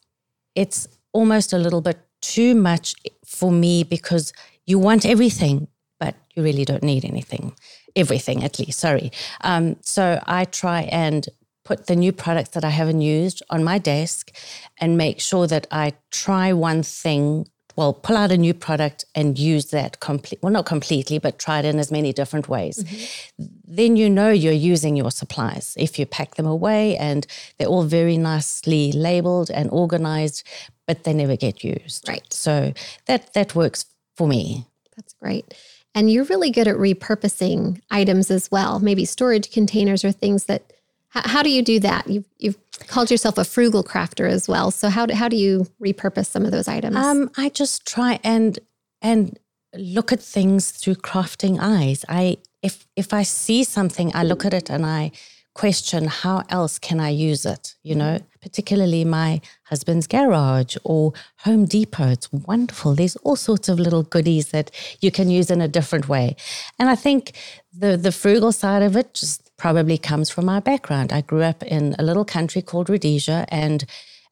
it's 0.57 0.89
almost 1.13 1.53
a 1.53 1.59
little 1.59 1.81
bit 1.81 1.99
too 2.21 2.55
much 2.55 2.95
for 3.25 3.51
me 3.51 3.85
because 3.85 4.33
you 4.67 4.79
want 4.79 5.05
everything, 5.05 5.69
but 5.99 6.15
you 6.35 6.43
really 6.43 6.65
don't 6.65 6.83
need 6.83 7.05
anything. 7.05 7.55
Everything, 7.97 8.45
at 8.45 8.59
least, 8.59 8.79
sorry. 8.79 9.11
Um, 9.43 9.77
so 9.83 10.23
I 10.27 10.45
try 10.45 10.83
and 10.83 11.29
put 11.65 11.87
the 11.87 11.97
new 11.97 12.13
products 12.13 12.51
that 12.51 12.65
I 12.65 12.71
haven't 12.71 13.01
used 13.01 13.43
on 13.51 13.65
my 13.65 13.79
desk 13.79 14.35
and 14.79 14.97
make 14.97 15.21
sure 15.21 15.47
that 15.47 15.67
I 15.71 15.95
try 16.11 16.53
one 16.53 16.83
thing 16.83 17.47
well, 17.81 17.95
pull 17.95 18.15
out 18.15 18.31
a 18.31 18.37
new 18.37 18.53
product 18.53 19.07
and 19.15 19.39
use 19.39 19.71
that 19.71 20.01
complete, 20.01 20.39
well, 20.43 20.53
not 20.53 20.67
completely, 20.67 21.19
but 21.19 21.39
try 21.39 21.61
it 21.61 21.65
in 21.65 21.79
as 21.79 21.91
many 21.91 22.13
different 22.13 22.47
ways. 22.47 22.85
Mm-hmm. 22.85 23.45
Then 23.65 23.97
you 23.97 24.11
know 24.11 24.29
you're 24.29 24.53
using 24.53 24.97
your 24.97 25.11
supplies. 25.11 25.77
If 25.79 25.99
you 25.99 26.05
pack 26.05 26.35
them 26.35 26.45
away 26.45 26.99
and 26.99 27.27
they're 27.57 27.69
all 27.69 27.85
very 27.85 28.19
nicely 28.19 28.93
labeled 28.93 29.51
and 29.51 29.71
organized, 29.71 30.47
but 30.87 31.05
they 31.05 31.15
never 31.15 31.37
get 31.37 31.65
used. 31.65 32.07
Right. 32.07 32.31
So 32.31 32.75
that 33.07 33.33
that 33.33 33.55
works 33.55 33.87
for 34.15 34.29
me. 34.29 34.67
That's 34.95 35.15
great. 35.15 35.55
And 35.95 36.11
you're 36.11 36.25
really 36.25 36.51
good 36.51 36.69
at 36.69 36.77
repurposing 36.77 37.81
items 37.91 38.31
as 38.31 38.51
well, 38.51 38.79
maybe 38.81 39.07
storage 39.07 39.51
containers 39.51 40.05
or 40.05 40.13
things 40.13 40.45
that 40.45 40.71
how, 41.11 41.29
how, 41.29 41.43
do 41.43 41.51
you 41.51 41.63
do 41.63 41.81
that? 41.81 42.09
You've, 42.09 42.25
you've 42.39 42.59
called 42.87 43.11
yourself 43.11 43.37
a 43.39 43.45
frugal 43.45 43.85
crafter 43.85 44.29
as 44.29 44.49
well. 44.49 44.71
So 44.71 44.89
how 44.89 45.07
do, 45.07 45.15
how 45.15 45.29
do 45.29 45.37
you 45.37 45.67
repurpose 45.83 46.27
some 46.27 46.45
of 46.45 46.53
those 46.53 46.69
items? 46.69 46.97
Um, 46.97 47.31
I 47.37 47.49
just 47.51 47.87
try 47.87 48.19
and 48.25 48.59
and 49.03 49.39
look 49.75 50.13
at 50.13 50.21
things 50.21 50.71
through 50.71 50.97
crafting 50.97 51.59
eyes. 51.61 52.05
I 52.09 52.39
if 52.63 52.87
if 52.97 53.13
I 53.13 53.23
see 53.23 53.65
something, 53.65 54.11
I 54.15 54.23
look 54.23 54.45
at 54.45 54.55
it 54.55 54.71
and 54.71 54.87
I 54.87 55.13
question 55.55 56.07
how 56.07 56.45
else 56.49 56.79
can 56.79 57.01
I 57.01 57.09
use 57.09 57.45
it, 57.45 57.75
you 57.83 57.95
know, 57.95 58.21
particularly 58.41 59.05
my 59.05 59.41
husband's 59.65 60.07
garage 60.07 60.77
or 60.85 61.13
Home 61.39 61.65
Depot. 61.65 62.09
It's 62.09 62.33
wonderful. 62.33 62.95
There's 62.95 63.17
all 63.17 63.37
sorts 63.37 63.69
of 63.69 63.81
little 63.81 64.05
goodies 64.05 64.51
that 64.51 64.71
you 65.01 65.11
can 65.11 65.29
use 65.29 65.51
in 65.51 65.61
a 65.61 65.69
different 65.69 66.09
way. 66.09 66.37
And 66.79 66.89
I 66.89 66.95
think 66.95 67.33
the 67.73 67.97
the 67.97 68.13
frugal 68.13 68.53
side 68.53 68.83
of 68.83 68.97
it 68.97 69.15
just 69.15 69.50
probably 69.61 69.99
comes 69.99 70.31
from 70.31 70.47
my 70.47 70.59
background. 70.59 71.13
I 71.13 71.21
grew 71.21 71.43
up 71.43 71.63
in 71.63 71.95
a 71.99 72.03
little 72.03 72.25
country 72.25 72.63
called 72.63 72.89
Rhodesia 72.89 73.45
and 73.49 73.85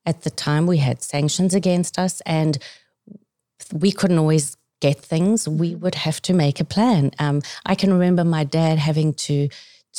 at 0.06 0.22
the 0.22 0.30
time 0.30 0.66
we 0.66 0.78
had 0.78 1.02
sanctions 1.02 1.52
against 1.54 1.98
us 1.98 2.22
and 2.24 2.56
we 3.70 3.92
couldn't 3.92 4.16
always 4.16 4.56
get 4.80 4.98
things. 4.98 5.46
We 5.46 5.74
would 5.74 5.96
have 5.96 6.22
to 6.22 6.32
make 6.32 6.60
a 6.60 6.64
plan. 6.64 7.10
Um, 7.18 7.42
I 7.66 7.74
can 7.74 7.92
remember 7.92 8.24
my 8.24 8.44
dad 8.44 8.78
having 8.78 9.12
to 9.26 9.50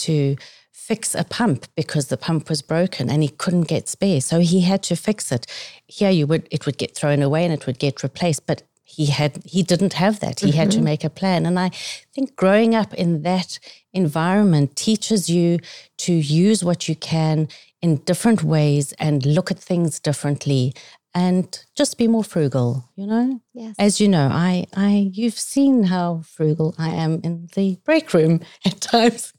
to 0.06 0.36
fix 0.72 1.14
a 1.14 1.24
pump 1.24 1.68
because 1.76 2.08
the 2.08 2.18
pump 2.18 2.50
was 2.50 2.64
broken 2.64 3.12
and 3.12 3.22
he 3.22 3.30
couldn't 3.30 3.68
get 3.68 3.88
spare. 3.88 4.22
So 4.22 4.40
he 4.40 4.62
had 4.62 4.82
to 4.84 4.96
fix 4.96 5.32
it. 5.32 5.46
Here 5.86 6.10
you 6.10 6.26
would 6.26 6.48
it 6.50 6.66
would 6.66 6.80
get 6.80 6.96
thrown 6.96 7.22
away 7.22 7.46
and 7.46 7.54
it 7.54 7.68
would 7.68 7.78
get 7.78 8.02
replaced. 8.02 8.48
But 8.48 8.64
he 8.90 9.06
had 9.08 9.42
he 9.46 9.62
didn't 9.64 9.94
have 9.94 10.20
that. 10.20 10.40
He 10.40 10.48
mm-hmm. 10.48 10.58
had 10.58 10.72
to 10.72 10.78
mm-hmm. 10.78 10.86
make 10.86 11.04
a 11.04 11.10
plan. 11.10 11.46
And 11.46 11.60
I 11.60 11.70
think 12.14 12.36
growing 12.36 12.74
up 12.74 12.94
in 12.96 13.22
that 13.22 13.60
environment 13.94 14.76
teaches 14.76 15.30
you 15.30 15.60
to 15.98 16.14
use 16.14 16.64
what 16.64 16.90
you 16.90 16.96
can 16.96 17.48
in 17.82 17.98
different 17.98 18.44
ways 18.44 18.94
and 18.94 19.26
look 19.26 19.52
at 19.52 19.60
things 19.60 20.00
differently 20.00 20.74
and 21.16 21.66
just 21.76 21.98
be 21.98 22.08
more 22.08 22.24
frugal, 22.24 22.88
you 22.96 23.08
know? 23.08 23.42
Yes. 23.54 23.76
As 23.80 24.00
you 24.00 24.08
know, 24.08 24.30
I 24.32 24.68
I 24.76 25.10
you've 25.12 25.40
seen 25.40 25.84
how 25.84 26.22
frugal 26.24 26.76
I 26.78 26.90
am 26.90 27.20
in 27.24 27.50
the 27.56 27.80
break 27.84 28.14
room 28.14 28.42
at 28.66 28.80
times. 28.82 29.34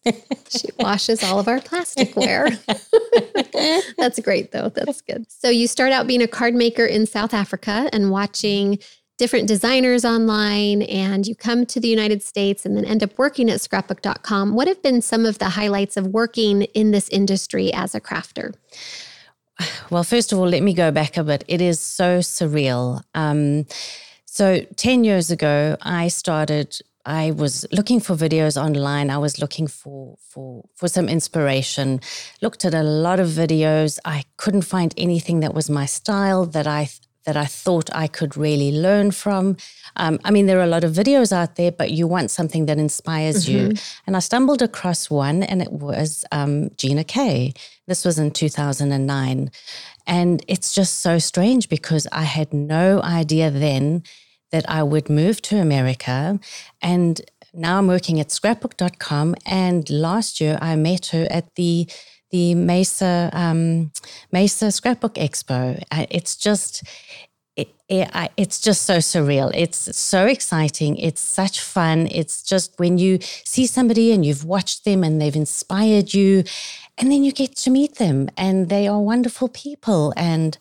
she 0.48 0.68
washes 0.78 1.22
all 1.22 1.38
of 1.38 1.48
our 1.48 1.60
plasticware. 1.60 2.58
That's 3.98 4.18
great 4.20 4.52
though. 4.52 4.68
That's 4.68 5.00
good. 5.00 5.30
So 5.30 5.48
you 5.48 5.66
start 5.66 5.92
out 5.92 6.06
being 6.06 6.22
a 6.22 6.28
card 6.28 6.54
maker 6.54 6.84
in 6.84 7.06
South 7.06 7.34
Africa 7.34 7.88
and 7.92 8.10
watching 8.10 8.78
different 9.20 9.46
designers 9.46 10.02
online 10.02 10.80
and 10.80 11.26
you 11.26 11.34
come 11.34 11.66
to 11.66 11.78
the 11.78 11.88
United 11.88 12.22
States 12.22 12.64
and 12.64 12.74
then 12.74 12.86
end 12.86 13.02
up 13.02 13.12
working 13.18 13.50
at 13.50 13.60
scrapbook.com. 13.60 14.54
What 14.54 14.66
have 14.66 14.82
been 14.82 15.02
some 15.02 15.26
of 15.26 15.38
the 15.38 15.50
highlights 15.50 15.98
of 15.98 16.06
working 16.06 16.62
in 16.62 16.90
this 16.90 17.06
industry 17.10 17.70
as 17.70 17.94
a 17.94 18.00
crafter? 18.00 18.54
Well, 19.90 20.04
first 20.04 20.32
of 20.32 20.38
all, 20.38 20.48
let 20.48 20.62
me 20.62 20.72
go 20.72 20.90
back 20.90 21.18
a 21.18 21.24
bit. 21.24 21.44
It 21.48 21.60
is 21.60 21.78
so 21.78 22.20
surreal. 22.20 23.02
Um, 23.14 23.66
so, 24.24 24.60
10 24.76 25.04
years 25.04 25.30
ago, 25.30 25.76
I 25.82 26.08
started. 26.08 26.80
I 27.04 27.32
was 27.32 27.66
looking 27.72 28.00
for 28.00 28.14
videos 28.14 28.56
online. 28.56 29.10
I 29.10 29.18
was 29.18 29.38
looking 29.38 29.66
for 29.66 30.16
for 30.30 30.64
for 30.76 30.88
some 30.88 31.10
inspiration. 31.10 32.00
Looked 32.40 32.64
at 32.64 32.72
a 32.72 32.82
lot 32.82 33.20
of 33.20 33.28
videos. 33.28 33.98
I 34.04 34.24
couldn't 34.38 34.62
find 34.62 34.94
anything 34.96 35.40
that 35.40 35.52
was 35.52 35.68
my 35.68 35.84
style 35.84 36.46
that 36.46 36.66
I 36.66 36.88
that 37.30 37.36
I 37.36 37.44
thought 37.44 37.88
I 37.94 38.08
could 38.08 38.36
really 38.36 38.72
learn 38.72 39.12
from. 39.12 39.56
Um, 39.94 40.18
I 40.24 40.32
mean, 40.32 40.46
there 40.46 40.58
are 40.58 40.64
a 40.64 40.74
lot 40.74 40.82
of 40.82 40.90
videos 40.90 41.30
out 41.30 41.54
there, 41.54 41.70
but 41.70 41.92
you 41.92 42.08
want 42.08 42.32
something 42.32 42.66
that 42.66 42.76
inspires 42.76 43.46
mm-hmm. 43.46 43.70
you. 43.70 43.74
And 44.04 44.16
I 44.16 44.18
stumbled 44.18 44.62
across 44.62 45.08
one, 45.08 45.44
and 45.44 45.62
it 45.62 45.70
was 45.70 46.24
um, 46.32 46.70
Gina 46.76 47.04
K. 47.04 47.54
This 47.86 48.04
was 48.04 48.18
in 48.18 48.32
2009. 48.32 49.48
And 50.08 50.44
it's 50.48 50.74
just 50.74 51.02
so 51.02 51.20
strange 51.20 51.68
because 51.68 52.08
I 52.10 52.24
had 52.24 52.52
no 52.52 53.00
idea 53.00 53.48
then 53.48 54.02
that 54.50 54.68
I 54.68 54.82
would 54.82 55.08
move 55.08 55.40
to 55.42 55.58
America. 55.58 56.40
And 56.82 57.20
now 57.54 57.78
I'm 57.78 57.86
working 57.86 58.18
at 58.18 58.32
scrapbook.com. 58.32 59.36
And 59.46 59.88
last 59.88 60.40
year 60.40 60.58
I 60.60 60.74
met 60.74 61.06
her 61.14 61.28
at 61.30 61.54
the 61.54 61.88
the 62.30 62.54
Mesa 62.54 63.30
um, 63.32 63.92
Mesa 64.32 64.70
Scrapbook 64.72 65.14
Expo. 65.14 65.82
It's 66.10 66.36
just 66.36 66.82
it, 67.56 67.74
it, 67.88 68.30
it's 68.36 68.60
just 68.60 68.82
so 68.82 68.98
surreal. 68.98 69.50
It's 69.54 69.96
so 69.96 70.26
exciting. 70.26 70.96
It's 70.96 71.20
such 71.20 71.60
fun. 71.60 72.08
It's 72.10 72.42
just 72.42 72.78
when 72.78 72.98
you 72.98 73.18
see 73.20 73.66
somebody 73.66 74.12
and 74.12 74.24
you've 74.24 74.44
watched 74.44 74.84
them 74.84 75.04
and 75.04 75.20
they've 75.20 75.36
inspired 75.36 76.14
you, 76.14 76.44
and 76.96 77.10
then 77.10 77.24
you 77.24 77.32
get 77.32 77.56
to 77.56 77.70
meet 77.70 77.96
them 77.96 78.28
and 78.36 78.68
they 78.68 78.86
are 78.86 79.00
wonderful 79.00 79.48
people 79.48 80.12
and 80.16 80.56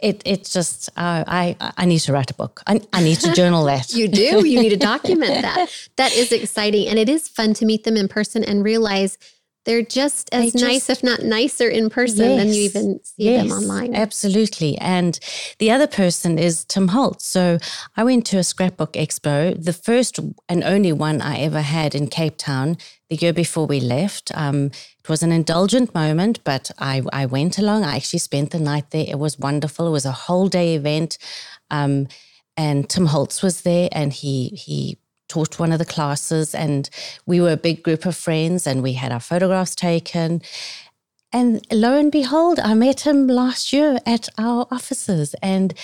it 0.00 0.22
it's 0.24 0.52
just 0.52 0.88
uh, 0.90 1.24
I 1.26 1.56
I 1.76 1.84
need 1.84 2.00
to 2.00 2.12
write 2.12 2.30
a 2.30 2.34
book. 2.34 2.62
I, 2.66 2.80
I 2.92 3.02
need 3.02 3.18
to 3.20 3.32
journal 3.32 3.64
that. 3.64 3.92
you 3.94 4.08
do. 4.08 4.46
You 4.46 4.60
need 4.60 4.70
to 4.70 4.76
document 4.76 5.42
that. 5.42 5.68
That 5.96 6.12
is 6.14 6.30
exciting, 6.30 6.86
and 6.86 6.98
it 6.98 7.08
is 7.08 7.28
fun 7.28 7.54
to 7.54 7.66
meet 7.66 7.82
them 7.82 7.96
in 7.96 8.06
person 8.06 8.44
and 8.44 8.64
realize 8.64 9.18
they're 9.64 9.82
just 9.82 10.30
as 10.32 10.52
they 10.52 10.60
nice, 10.60 10.88
if 10.88 11.02
not 11.02 11.22
nicer, 11.22 11.68
in 11.68 11.90
person 11.90 12.30
yes, 12.30 12.38
than 12.38 12.48
you 12.48 12.62
even 12.62 13.00
see 13.02 13.24
yes, 13.24 13.48
them 13.48 13.58
online. 13.58 13.94
Absolutely. 13.94 14.78
And 14.78 15.18
the 15.58 15.70
other 15.70 15.86
person 15.86 16.38
is 16.38 16.64
Tim 16.64 16.88
Holtz. 16.88 17.26
So 17.26 17.58
I 17.96 18.04
went 18.04 18.24
to 18.26 18.38
a 18.38 18.44
scrapbook 18.44 18.94
expo, 18.94 19.62
the 19.62 19.72
first 19.72 20.18
and 20.48 20.64
only 20.64 20.92
one 20.92 21.20
I 21.20 21.38
ever 21.38 21.60
had 21.60 21.94
in 21.94 22.08
Cape 22.08 22.38
Town 22.38 22.78
the 23.10 23.16
year 23.16 23.32
before 23.32 23.66
we 23.66 23.80
left. 23.80 24.30
Um, 24.34 24.66
it 24.98 25.08
was 25.08 25.22
an 25.22 25.32
indulgent 25.32 25.94
moment, 25.94 26.40
but 26.44 26.70
I, 26.78 27.02
I 27.12 27.26
went 27.26 27.58
along. 27.58 27.84
I 27.84 27.96
actually 27.96 28.20
spent 28.20 28.50
the 28.50 28.58
night 28.58 28.90
there. 28.90 29.06
It 29.06 29.18
was 29.18 29.38
wonderful. 29.38 29.86
It 29.86 29.92
was 29.92 30.06
a 30.06 30.12
whole 30.12 30.48
day 30.48 30.74
event. 30.74 31.18
Um, 31.70 32.08
and 32.56 32.88
Tim 32.88 33.06
Holtz 33.06 33.42
was 33.42 33.62
there 33.62 33.88
and 33.92 34.12
he 34.12 34.48
he 34.48 34.98
taught 35.28 35.58
one 35.58 35.72
of 35.72 35.78
the 35.78 35.84
classes, 35.84 36.54
and 36.54 36.88
we 37.26 37.40
were 37.40 37.52
a 37.52 37.56
big 37.56 37.82
group 37.82 38.04
of 38.06 38.16
friends, 38.16 38.66
and 38.66 38.82
we 38.82 38.94
had 38.94 39.12
our 39.12 39.20
photographs 39.20 39.74
taken. 39.74 40.42
And 41.32 41.64
lo 41.70 41.98
and 41.98 42.10
behold, 42.10 42.58
I 42.58 42.74
met 42.74 43.00
him 43.06 43.26
last 43.26 43.72
year 43.72 43.98
at 44.06 44.28
our 44.38 44.66
offices, 44.70 45.34
and 45.42 45.74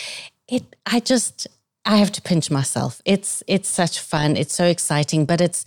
it. 0.49 0.65
I 0.87 1.01
just. 1.01 1.47
I 1.87 1.99
have 1.99 2.13
to 2.13 2.23
pinch 2.23 2.51
myself. 2.51 3.03
It's 3.05 3.43
it's 3.47 3.69
such 3.69 4.01
fun. 4.01 4.39
It's 4.39 4.55
so 4.55 4.65
exciting, 4.65 5.27
but 5.27 5.43
it's 5.43 5.67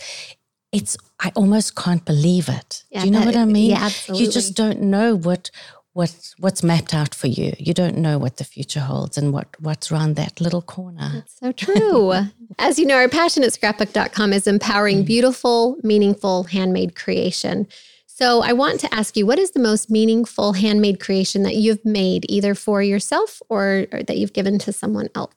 it's 0.71 0.97
I 1.19 1.31
almost 1.35 1.75
can't 1.75 2.03
believe 2.05 2.49
it. 2.49 2.83
Yeah, 2.89 3.01
Do 3.01 3.05
you 3.05 3.11
know 3.11 3.19
that- 3.19 3.25
what 3.27 3.35
I 3.35 3.45
mean? 3.45 3.69
yeah, 3.69 3.83
absolutely. 3.85 4.25
You 4.25 4.31
just 4.31 4.55
don't 4.55 4.81
know 4.81 5.15
what 5.15 5.51
what 5.93 6.33
what's 6.39 6.63
mapped 6.63 6.95
out 6.95 7.13
for 7.13 7.27
you. 7.27 7.53
You 7.59 7.71
don't 7.75 7.97
know 7.99 8.17
what 8.17 8.37
the 8.37 8.43
future 8.45 8.79
holds 8.79 9.15
and 9.19 9.31
what 9.31 9.47
what's 9.59 9.91
around 9.91 10.15
that 10.15 10.41
little 10.41 10.63
corner. 10.63 11.11
That's 11.13 11.37
So 11.39 11.51
true. 11.51 12.13
As 12.59 12.79
you 12.79 12.85
know, 12.85 12.95
our 12.95 13.07
passion 13.07 13.43
at 13.43 13.53
scrapbook.com 13.53 14.33
is 14.33 14.47
empowering 14.47 15.03
beautiful, 15.03 15.77
meaningful 15.83 16.43
handmade 16.45 16.95
creation. 16.95 17.67
So 18.07 18.41
I 18.41 18.53
want 18.53 18.79
to 18.79 18.91
ask 18.91 19.15
you, 19.15 19.27
what 19.27 19.37
is 19.37 19.51
the 19.51 19.59
most 19.59 19.91
meaningful 19.91 20.53
handmade 20.53 20.99
creation 20.99 21.43
that 21.43 21.55
you've 21.55 21.85
made, 21.85 22.25
either 22.27 22.55
for 22.55 22.81
yourself 22.81 23.43
or, 23.47 23.85
or 23.91 24.01
that 24.01 24.17
you've 24.17 24.33
given 24.33 24.57
to 24.59 24.73
someone 24.73 25.09
else? 25.13 25.35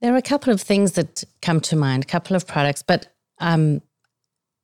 There 0.00 0.14
are 0.14 0.18
a 0.18 0.22
couple 0.22 0.52
of 0.52 0.60
things 0.60 0.92
that 0.92 1.24
come 1.42 1.60
to 1.62 1.74
mind, 1.74 2.04
a 2.04 2.06
couple 2.06 2.36
of 2.36 2.46
products, 2.46 2.84
but 2.84 3.12
um, 3.40 3.82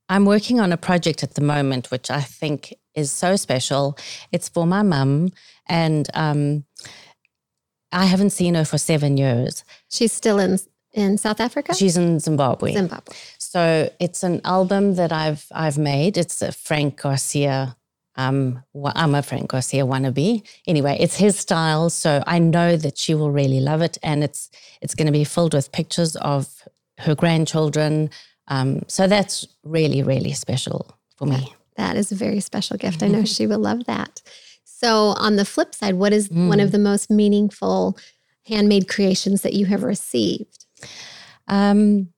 I'm 0.08 0.26
working 0.26 0.60
on 0.60 0.72
a 0.72 0.76
project 0.76 1.24
at 1.24 1.34
the 1.34 1.40
moment 1.40 1.90
which 1.90 2.12
I 2.12 2.20
think 2.20 2.72
is 2.94 3.10
so 3.10 3.34
special. 3.34 3.98
It's 4.30 4.48
for 4.48 4.64
my 4.64 4.82
mum, 4.82 5.32
and 5.68 6.08
um, 6.14 6.64
I 7.90 8.04
haven't 8.04 8.30
seen 8.30 8.54
her 8.54 8.64
for 8.64 8.78
seven 8.78 9.16
years. 9.16 9.64
She's 9.88 10.12
still 10.12 10.38
in 10.38 10.58
in 10.94 11.18
South 11.18 11.40
Africa, 11.40 11.74
She's 11.74 11.96
in 11.96 12.20
Zimbabwe. 12.20 12.72
Zimbabwe. 12.72 13.14
So 13.38 13.90
it's 14.00 14.22
an 14.22 14.40
album 14.44 14.94
that 14.94 15.12
I've 15.12 15.44
I've 15.52 15.76
made. 15.78 16.16
It's 16.16 16.40
a 16.40 16.52
Frank 16.52 17.00
Garcia. 17.02 17.76
Um, 18.16 18.62
I'm 18.94 19.14
a 19.16 19.22
Frank 19.22 19.50
Garcia 19.50 19.84
wannabe. 19.84 20.42
Anyway, 20.68 20.96
it's 21.00 21.16
his 21.16 21.36
style, 21.38 21.90
so 21.90 22.22
I 22.28 22.38
know 22.38 22.76
that 22.76 22.96
she 22.96 23.12
will 23.14 23.32
really 23.32 23.58
love 23.60 23.82
it, 23.82 23.98
and 24.02 24.22
it's 24.22 24.50
it's 24.80 24.94
going 24.94 25.06
to 25.06 25.12
be 25.12 25.24
filled 25.24 25.52
with 25.54 25.72
pictures 25.72 26.14
of 26.16 26.46
her 26.98 27.14
grandchildren. 27.16 28.10
Um, 28.48 28.82
so 28.86 29.06
that's 29.08 29.46
really 29.64 30.02
really 30.02 30.32
special 30.32 30.96
for 31.16 31.26
me. 31.26 31.54
That 31.76 31.96
is 31.96 32.12
a 32.12 32.14
very 32.14 32.38
special 32.40 32.76
gift. 32.76 33.02
I 33.02 33.08
know 33.08 33.24
she 33.36 33.46
will 33.48 33.58
love 33.58 33.84
that. 33.86 34.22
So, 34.64 35.14
on 35.18 35.36
the 35.36 35.44
flip 35.44 35.74
side, 35.74 35.94
what 35.94 36.12
is 36.12 36.30
one 36.30 36.58
Mm. 36.58 36.62
of 36.64 36.70
the 36.72 36.78
most 36.78 37.10
meaningful 37.10 37.96
handmade 38.46 38.86
creations 38.88 39.42
that 39.42 39.54
you 39.54 39.66
have 39.66 39.82
received? 39.82 40.63
Um, 41.48 42.08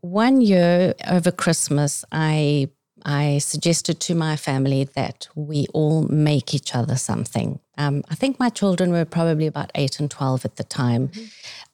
one 0.00 0.40
year 0.40 0.94
over 1.08 1.30
Christmas, 1.30 2.04
I 2.12 2.68
I 3.06 3.38
suggested 3.38 4.00
to 4.00 4.14
my 4.14 4.36
family 4.36 4.84
that 4.94 5.28
we 5.34 5.66
all 5.74 6.02
make 6.08 6.54
each 6.54 6.74
other 6.74 6.96
something. 6.96 7.60
Um, 7.76 8.02
I 8.08 8.14
think 8.14 8.38
my 8.38 8.48
children 8.48 8.92
were 8.92 9.04
probably 9.04 9.46
about 9.46 9.70
eight 9.74 10.00
and 10.00 10.10
twelve 10.10 10.44
at 10.44 10.56
the 10.56 10.64
time. 10.64 11.10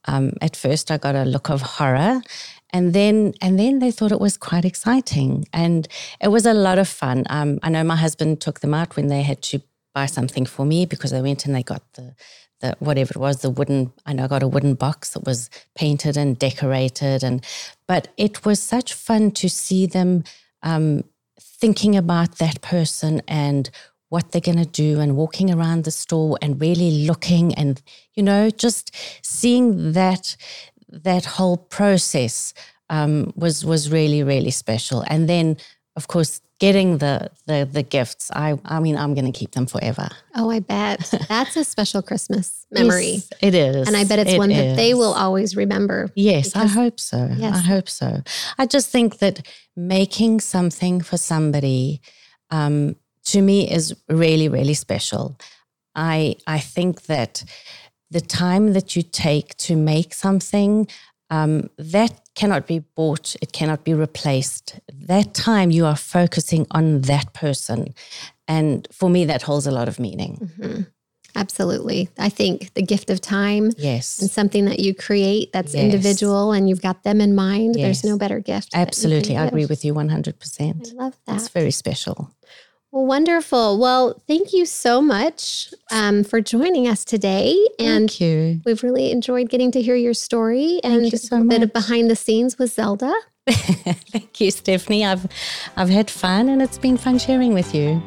Um, 0.07 0.33
at 0.41 0.57
first, 0.57 0.91
I 0.91 0.97
got 0.97 1.15
a 1.15 1.25
look 1.25 1.51
of 1.51 1.63
horror, 1.63 2.23
and 2.71 2.93
then 2.93 3.35
and 3.41 3.59
then 3.59 3.79
they 3.79 3.91
thought 3.91 4.13
it 4.13 4.21
was 4.21 4.37
quite 4.37 4.65
exciting, 4.65 5.47
and 5.53 5.87
it 6.21 6.29
was 6.29 6.47
a 6.47 6.55
lot 6.55 6.79
of 6.79 6.89
fun. 6.89 7.25
Um, 7.31 7.59
I 7.63 7.71
know 7.71 7.85
my 7.85 7.97
husband 7.97 8.41
took 8.41 8.61
them 8.61 8.75
out 8.75 8.97
when 8.97 9.09
they 9.09 9.23
had 9.23 9.43
to 9.43 9.61
buy 9.95 10.07
something 10.07 10.47
for 10.47 10.65
me 10.65 10.87
because 10.87 11.11
they 11.11 11.23
went 11.23 11.47
and 11.47 11.55
they 11.55 11.63
got 11.63 11.83
the 11.95 12.15
the 12.61 12.77
whatever 12.79 13.11
it 13.11 13.19
was, 13.19 13.43
the 13.43 13.51
wooden. 13.51 13.93
I 14.07 14.13
know 14.13 14.25
I 14.25 14.29
got 14.29 14.43
a 14.43 14.49
wooden 14.49 14.75
box 14.75 15.11
that 15.11 15.25
was 15.25 15.51
painted 15.75 16.17
and 16.17 16.39
decorated, 16.39 17.23
and 17.23 17.45
but 17.87 18.09
it 18.17 18.45
was 18.45 18.61
such 18.61 18.95
fun 18.95 19.31
to 19.33 19.49
see 19.49 19.87
them 19.87 20.25
um, 20.63 21.05
thinking 21.41 21.97
about 21.97 22.39
that 22.39 22.61
person 22.63 23.23
and 23.27 23.71
what 24.09 24.33
they're 24.33 24.41
going 24.41 24.59
to 24.59 24.65
do, 24.67 25.01
and 25.01 25.17
walking 25.17 25.51
around 25.51 25.85
the 25.85 25.91
store 25.91 26.39
and 26.43 26.61
really 26.61 27.07
looking, 27.07 27.55
and 27.55 27.83
you 28.15 28.23
know, 28.23 28.51
just 28.51 28.95
seeing 29.23 29.93
that 29.93 30.37
that 30.89 31.25
whole 31.25 31.57
process 31.57 32.53
um, 32.89 33.33
was 33.37 33.65
was 33.65 33.91
really 33.91 34.23
really 34.23 34.51
special. 34.51 35.03
And 35.07 35.29
then, 35.29 35.57
of 35.97 36.09
course, 36.09 36.41
getting 36.59 36.99
the 36.99 37.31
the 37.47 37.69
the 37.71 37.83
gifts. 37.83 38.31
I 38.33 38.59
I 38.65 38.81
mean, 38.81 38.97
I'm 38.97 39.15
going 39.15 39.31
to 39.31 39.37
keep 39.37 39.53
them 39.53 39.67
forever. 39.67 40.09
Oh, 40.37 40.51
I 40.51 40.61
bet 40.61 41.13
that's 41.29 41.57
a 41.57 41.65
special 41.65 42.03
Christmas 42.03 42.67
memory. 42.71 43.13
Yes, 43.13 43.29
it 43.41 43.55
is. 43.55 43.89
And 43.89 43.97
I 43.97 44.05
bet 44.05 44.19
it's 44.19 44.33
It 44.33 44.39
one 44.39 44.51
that 44.51 44.77
they 44.77 44.95
will 44.95 45.15
always 45.15 45.57
remember. 45.57 46.09
Yes, 46.15 46.55
I 46.55 46.67
hope 46.67 47.01
so. 47.01 47.29
Yes. 47.37 47.57
I 47.57 47.61
hope 47.61 47.89
so. 47.89 48.23
I 48.59 48.67
just 48.67 48.91
think 48.91 49.19
that 49.19 49.47
making 49.77 50.41
something 50.41 51.01
for 51.01 51.17
somebody 51.17 52.01
um, 52.51 52.97
to 53.25 53.43
me 53.43 53.71
is 53.71 53.95
really, 54.09 54.49
really 54.49 54.75
special. 54.75 55.39
I 55.95 56.37
I 56.47 56.61
think 56.61 57.03
that 57.03 57.45
the 58.11 58.21
time 58.21 58.73
that 58.73 58.97
you 58.97 59.03
take 59.03 59.57
to 59.57 59.77
make 59.77 60.15
something 60.15 60.89
um, 61.31 61.71
that 61.79 62.13
cannot 62.35 62.67
be 62.67 62.81
bought, 62.95 63.37
it 63.41 63.53
cannot 63.53 63.85
be 63.85 63.95
replaced. 63.95 64.81
That 64.93 65.35
time 65.35 65.71
you 65.71 65.87
are 65.87 65.97
focusing 65.97 66.67
on 66.71 67.03
that 67.03 67.33
person, 67.33 67.95
and 68.49 68.87
for 68.93 69.09
me, 69.11 69.25
that 69.27 69.43
holds 69.43 69.67
a 69.67 69.71
lot 69.71 69.89
of 69.89 69.99
meaning. 69.99 70.39
Mhm. 70.59 70.87
Absolutely. 71.37 72.09
I 72.19 72.29
think 72.29 72.75
the 72.75 72.83
gift 72.83 73.09
of 73.09 73.21
time 73.21 73.71
Yes, 73.77 74.19
and 74.21 74.29
something 74.31 74.65
that 74.65 74.81
you 74.81 74.95
create 74.95 75.53
that's 75.53 75.75
Yes. 75.75 75.85
individual 75.85 76.51
and 76.53 76.69
you've 76.69 76.83
got 76.83 77.05
them 77.05 77.21
in 77.21 77.35
mind, 77.35 77.77
there's 77.77 78.03
no 78.05 78.19
better 78.19 78.41
gift. 78.41 78.73
that 78.73 78.79
you 78.79 78.85
can 78.85 78.89
absolutely, 78.89 79.37
I 79.37 79.47
agree 79.47 79.67
with 79.67 79.85
you 79.85 79.95
100%. 79.95 80.89
I 80.93 81.03
love 81.05 81.15
It's 81.29 81.45
that. 81.49 81.53
very 81.53 81.71
special. 81.71 82.31
Well, 82.93 83.07
wonderful. 83.07 83.79
Well, 83.79 84.21
thank 84.27 84.53
you 84.53 84.67
so 84.67 85.01
much 85.01 85.73
um, 85.93 86.25
for 86.25 86.41
joining 86.41 86.89
us 86.89 87.05
today. 87.05 87.57
And 87.79 88.11
Thank 88.11 88.21
you. 88.21 88.61
we've 88.65 88.83
really 88.83 89.13
enjoyed 89.13 89.49
getting 89.49 89.71
to 89.73 89.81
hear 89.81 89.95
your 89.95 90.15
story 90.15 90.81
and 90.83 91.05
you 91.05 91.11
just 91.11 91.29
so 91.29 91.41
a 91.41 91.45
bit 91.45 91.63
of 91.63 91.73
behind 91.73 92.11
the 92.11 92.17
scenes 92.17 92.59
with 92.59 92.73
Zelda. 92.73 93.13
Thank 93.49 94.41
you, 94.41 94.51
Stephanie. 94.51 95.05
I've 95.05 95.27
I've 95.77 95.89
had 95.89 96.11
fun 96.11 96.49
and 96.49 96.61
it's 96.61 96.79
been 96.79 96.97
fun 96.97 97.19
sharing 97.19 97.55
with 97.55 97.75
you. 97.75 98.03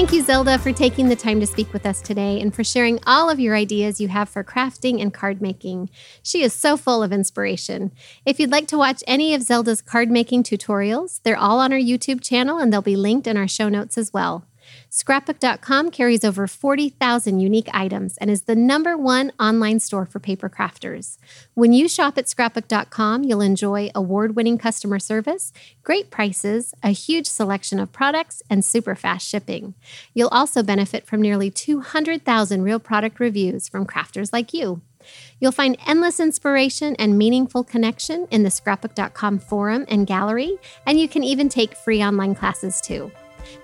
Thank 0.00 0.14
you, 0.14 0.22
Zelda, 0.22 0.58
for 0.58 0.72
taking 0.72 1.10
the 1.10 1.14
time 1.14 1.40
to 1.40 1.46
speak 1.46 1.74
with 1.74 1.84
us 1.84 2.00
today 2.00 2.40
and 2.40 2.54
for 2.54 2.64
sharing 2.64 3.00
all 3.06 3.28
of 3.28 3.38
your 3.38 3.54
ideas 3.54 4.00
you 4.00 4.08
have 4.08 4.30
for 4.30 4.42
crafting 4.42 4.98
and 4.98 5.12
card 5.12 5.42
making. 5.42 5.90
She 6.22 6.42
is 6.42 6.54
so 6.54 6.78
full 6.78 7.02
of 7.02 7.12
inspiration. 7.12 7.92
If 8.24 8.40
you'd 8.40 8.50
like 8.50 8.66
to 8.68 8.78
watch 8.78 9.04
any 9.06 9.34
of 9.34 9.42
Zelda's 9.42 9.82
card 9.82 10.10
making 10.10 10.44
tutorials, 10.44 11.20
they're 11.22 11.36
all 11.36 11.60
on 11.60 11.70
our 11.70 11.78
YouTube 11.78 12.22
channel 12.22 12.56
and 12.56 12.72
they'll 12.72 12.80
be 12.80 12.96
linked 12.96 13.26
in 13.26 13.36
our 13.36 13.46
show 13.46 13.68
notes 13.68 13.98
as 13.98 14.10
well. 14.10 14.46
Scrapbook.com 14.92 15.92
carries 15.92 16.24
over 16.24 16.48
40,000 16.48 17.38
unique 17.38 17.68
items 17.72 18.16
and 18.16 18.28
is 18.28 18.42
the 18.42 18.56
number 18.56 18.96
one 18.96 19.30
online 19.38 19.78
store 19.78 20.04
for 20.04 20.18
paper 20.18 20.48
crafters. 20.48 21.16
When 21.54 21.72
you 21.72 21.88
shop 21.88 22.18
at 22.18 22.28
scrapbook.com, 22.28 23.22
you'll 23.22 23.40
enjoy 23.40 23.90
award 23.94 24.34
winning 24.34 24.58
customer 24.58 24.98
service, 24.98 25.52
great 25.84 26.10
prices, 26.10 26.74
a 26.82 26.90
huge 26.90 27.28
selection 27.28 27.78
of 27.78 27.92
products, 27.92 28.42
and 28.50 28.64
super 28.64 28.96
fast 28.96 29.28
shipping. 29.28 29.74
You'll 30.12 30.28
also 30.30 30.60
benefit 30.60 31.06
from 31.06 31.22
nearly 31.22 31.52
200,000 31.52 32.62
real 32.62 32.80
product 32.80 33.20
reviews 33.20 33.68
from 33.68 33.86
crafters 33.86 34.32
like 34.32 34.52
you. 34.52 34.82
You'll 35.38 35.52
find 35.52 35.76
endless 35.86 36.18
inspiration 36.18 36.96
and 36.96 37.16
meaningful 37.16 37.62
connection 37.62 38.26
in 38.32 38.42
the 38.42 38.50
scrapbook.com 38.50 39.38
forum 39.38 39.84
and 39.86 40.04
gallery, 40.04 40.58
and 40.84 40.98
you 40.98 41.06
can 41.06 41.22
even 41.22 41.48
take 41.48 41.76
free 41.76 42.02
online 42.02 42.34
classes 42.34 42.80
too. 42.80 43.12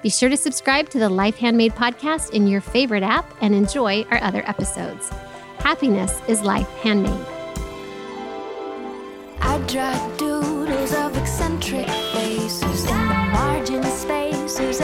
Be 0.03 0.11
sure 0.11 0.29
to 0.29 0.37
subscribe 0.37 0.89
to 0.91 0.99
the 0.99 1.09
Life 1.09 1.37
Handmade 1.37 1.73
podcast 1.73 2.31
in 2.31 2.47
your 2.47 2.61
favorite 2.61 3.03
app 3.03 3.33
and 3.41 3.55
enjoy 3.55 4.05
our 4.11 4.23
other 4.23 4.43
episodes. 4.49 5.11
Happiness 5.59 6.21
is 6.29 6.43
life 6.43 6.69
handmade. 6.83 7.27
I 9.41 9.59
draw 9.67 10.17
doodles 10.17 10.95
of 10.95 11.17
eccentric 11.17 11.87
faces 11.87 12.85
in 12.85 13.09
the 13.09 13.29
margin 13.33 13.83
spaces 13.85 14.81